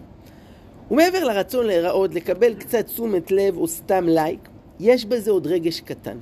ומעבר 0.91 1.23
לרצון 1.23 1.65
להיראות, 1.65 2.15
לקבל 2.15 2.53
קצת 2.53 2.85
תשומת 2.85 3.31
לב 3.31 3.57
או 3.57 3.67
סתם 3.67 4.05
לייק, 4.07 4.49
יש 4.79 5.05
בזה 5.05 5.31
עוד 5.31 5.47
רגש 5.47 5.81
קטן. 5.81 6.17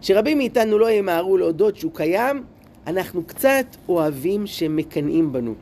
שרבים 0.00 0.38
מאיתנו 0.38 0.78
לא 0.78 0.90
ימהרו 0.90 1.36
להודות 1.36 1.76
שהוא 1.76 1.92
קיים, 1.94 2.42
אנחנו 2.86 3.24
קצת 3.24 3.66
אוהבים 3.88 4.46
שמקנאים 4.46 5.32
בנו. 5.32 5.54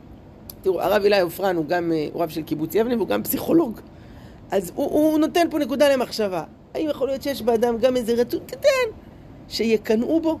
תראו, 0.61 0.81
הרב 0.81 1.03
אילי 1.03 1.19
עופרן 1.19 1.55
הוא 1.55 1.65
גם, 1.65 1.91
אה, 1.91 2.07
הוא 2.13 2.23
רב 2.23 2.29
של 2.29 2.41
קיבוץ 2.41 2.75
יבנה 2.75 2.95
והוא 2.95 3.07
גם 3.07 3.23
פסיכולוג. 3.23 3.79
אז 4.51 4.71
הוא, 4.75 4.91
הוא 4.91 5.19
נותן 5.19 5.47
פה 5.49 5.59
נקודה 5.59 5.93
למחשבה. 5.93 6.43
האם 6.73 6.87
יכול 6.89 7.07
להיות 7.07 7.21
שיש 7.21 7.41
באדם 7.41 7.77
גם 7.77 7.95
איזה 7.95 8.13
רצון 8.13 8.39
קטן 8.47 8.89
שיקנאו 9.49 10.21
בו? 10.21 10.39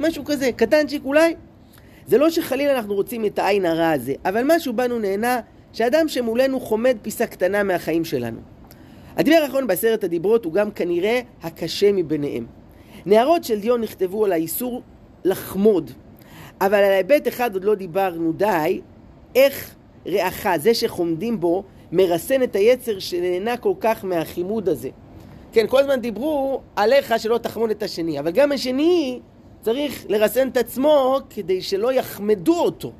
משהו 0.00 0.24
כזה, 0.24 0.50
קטנצ'יק 0.56 1.04
אולי? 1.04 1.34
זה 2.06 2.18
לא 2.18 2.30
שחלילה 2.30 2.76
אנחנו 2.76 2.94
רוצים 2.94 3.24
את 3.24 3.38
העין 3.38 3.66
הרע 3.66 3.90
הזה, 3.90 4.14
אבל 4.24 4.42
משהו 4.46 4.72
בנו 4.72 4.98
נהנה 4.98 5.40
שאדם 5.72 6.08
שמולנו 6.08 6.60
חומד 6.60 6.96
פיסה 7.02 7.26
קטנה 7.26 7.62
מהחיים 7.62 8.04
שלנו. 8.04 8.40
הדיבר 9.16 9.36
האחרון 9.36 9.66
בעשרת 9.66 10.04
הדיברות 10.04 10.44
הוא 10.44 10.52
גם 10.52 10.70
כנראה 10.70 11.20
הקשה 11.42 11.92
מביניהם. 11.92 12.46
נערות 13.06 13.44
של 13.44 13.60
דיון 13.60 13.80
נכתבו 13.80 14.24
על 14.24 14.32
האיסור 14.32 14.82
לחמוד, 15.24 15.90
אבל 16.60 16.74
על 16.74 16.92
ההיבט 16.92 17.28
אחד 17.28 17.54
עוד 17.54 17.64
לא 17.64 17.74
דיברנו 17.74 18.32
די, 18.32 18.80
איך 19.34 19.74
רעך, 20.06 20.46
זה 20.56 20.74
שחומדים 20.74 21.40
בו, 21.40 21.64
מרסן 21.92 22.42
את 22.42 22.56
היצר 22.56 22.98
שנהנה 22.98 23.56
כל 23.56 23.72
כך 23.80 24.04
מהחימוד 24.04 24.68
הזה. 24.68 24.88
כן, 25.52 25.66
כל 25.66 25.80
הזמן 25.80 26.00
דיברו 26.00 26.60
עליך 26.76 27.14
שלא 27.18 27.38
תחמוד 27.38 27.70
את 27.70 27.82
השני, 27.82 28.18
אבל 28.18 28.30
גם 28.30 28.52
השני 28.52 29.20
צריך 29.60 30.06
לרסן 30.08 30.48
את 30.48 30.56
עצמו 30.56 31.18
כדי 31.30 31.62
שלא 31.62 31.92
יחמדו 31.92 32.60
אותו, 32.60 32.92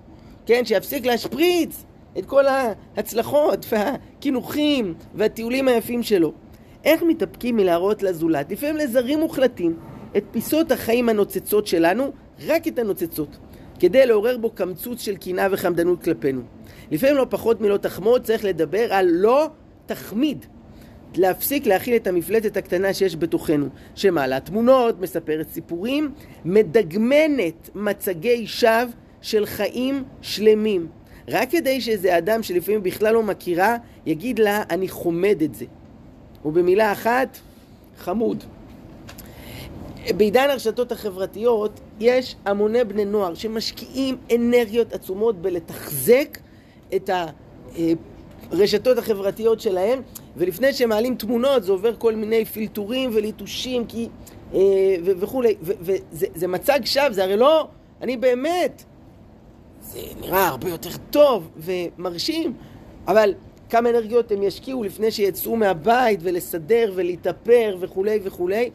כן? 0.47 0.65
שיפסיק 0.65 1.07
להשפריץ 1.07 1.85
את 2.19 2.27
כל 2.27 2.45
ההצלחות 2.47 3.67
והקינוחים 3.73 4.95
והטיולים 5.15 5.69
היפים 5.69 6.03
שלו. 6.03 6.33
איך 6.85 7.03
מתאפקים 7.03 7.57
מלהראות 7.57 8.03
לזולת? 8.03 8.53
לפעמים 8.53 8.77
לזרים 8.77 9.21
מוחלטים 9.21 9.77
את 10.17 10.25
פיסות 10.31 10.73
החיים 10.73 11.09
הנוצצות 11.09 11.67
שלנו, 11.67 12.13
רק 12.47 12.69
את 12.69 12.79
הנוצצות, 12.79 13.37
כדי 13.79 14.07
לעורר 14.07 14.39
בו 14.39 14.51
קמצוץ 14.51 15.01
של 15.01 15.17
קנאה 15.17 15.47
וחמדנות 15.51 16.03
כלפינו. 16.03 16.41
לפעמים 16.91 17.17
לא 17.17 17.27
פחות 17.31 17.61
מלא 17.61 17.77
תחמוד, 17.77 18.23
צריך 18.25 18.45
לדבר 18.45 18.93
על 18.93 19.09
לא 19.11 19.49
תחמיד. 19.87 20.47
להפסיק 21.17 21.67
להכיל 21.67 21.97
את 21.97 22.07
המפלטת 22.07 22.57
הקטנה 22.57 22.95
שיש 22.95 23.17
בתוכנו, 23.17 23.69
שמעלה 23.95 24.41
תמונות, 24.41 25.01
מספרת 25.01 25.49
סיפורים, 25.49 26.13
מדגמנת 26.45 27.71
מצגי 27.75 28.47
שווא 28.47 28.91
של 29.21 29.47
חיים 29.47 30.05
שלמים. 30.21 30.87
רק 31.29 31.51
כדי 31.51 31.81
שאיזה 31.81 32.19
אדם 32.19 32.43
שלפעמים 32.43 32.83
בכלל 32.83 33.15
לא 33.15 33.23
מכירה, 33.23 33.77
יגיד 34.07 34.39
לה, 34.39 34.63
אני 34.71 34.89
חומד 34.89 35.43
את 35.43 35.55
זה. 35.55 35.65
ובמילה 36.45 36.93
אחת, 36.93 37.39
חמוד. 37.99 38.45
בעידן 40.17 40.51
הרשתות 40.51 40.93
החברתיות 40.93 41.81
יש 42.01 42.37
המוני 42.45 42.85
בני 42.85 43.05
נוער 43.05 43.35
שמשקיעים 43.35 44.17
אנרגיות 44.35 44.93
עצומות 44.93 45.43
בלתחזק 45.43 46.39
את 46.97 47.11
הרשתות 48.53 48.99
החברתיות 48.99 49.61
שלהם 49.61 50.03
ולפני 50.37 50.73
שהם 50.73 50.89
מעלים 50.89 51.15
תמונות 51.15 51.65
זה 51.65 51.73
עובר 51.73 51.97
כל 51.97 52.15
מיני 52.15 52.45
פילטורים 52.45 53.11
וליטושים 53.15 53.87
כי, 53.87 54.09
אה, 54.55 54.61
וכולי 55.03 55.55
וזה 55.63 56.49
מצג 56.49 56.81
שווא, 56.85 57.11
זה 57.11 57.25
הרי 57.25 57.37
לא, 57.37 57.69
אני 58.03 58.17
באמת 58.17 58.83
זה 59.93 60.01
נראה 60.21 60.47
הרבה 60.47 60.69
יותר 60.69 60.91
טוב 61.11 61.51
ומרשים 61.57 62.55
אבל 63.09 63.35
כמה 63.71 63.91
אנרגיות 63.91 64.33
הם 64.33 64.43
ישקיעו 64.43 64.85
לפני 64.85 65.11
שיצאו 65.11 65.57
מהבית 65.57 66.21
ולסדר 66.23 66.93
ולהתאפר 66.95 67.77
וכולי 67.81 68.21
וכולי 68.23 68.71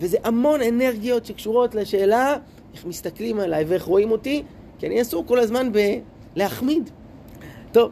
וזה 0.00 0.18
המון 0.24 0.62
אנרגיות 0.62 1.26
שקשורות 1.26 1.74
לשאלה 1.74 2.36
איך 2.74 2.84
מסתכלים 2.86 3.40
עליי 3.40 3.64
ואיך 3.64 3.82
רואים 3.82 4.10
אותי 4.10 4.42
כי 4.78 4.86
אני 4.86 5.00
עסוק 5.00 5.28
כל 5.28 5.38
הזמן 5.38 5.70
בלהחמיד. 6.36 6.90
טוב, 7.72 7.90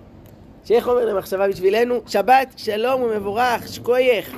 שיהיה 0.64 0.82
חומר 0.82 1.04
למחשבה 1.04 1.48
בשבילנו. 1.48 1.94
שבת 2.06 2.52
שלום 2.56 3.02
ומבורך, 3.02 3.68
שקוייך. 3.68 4.36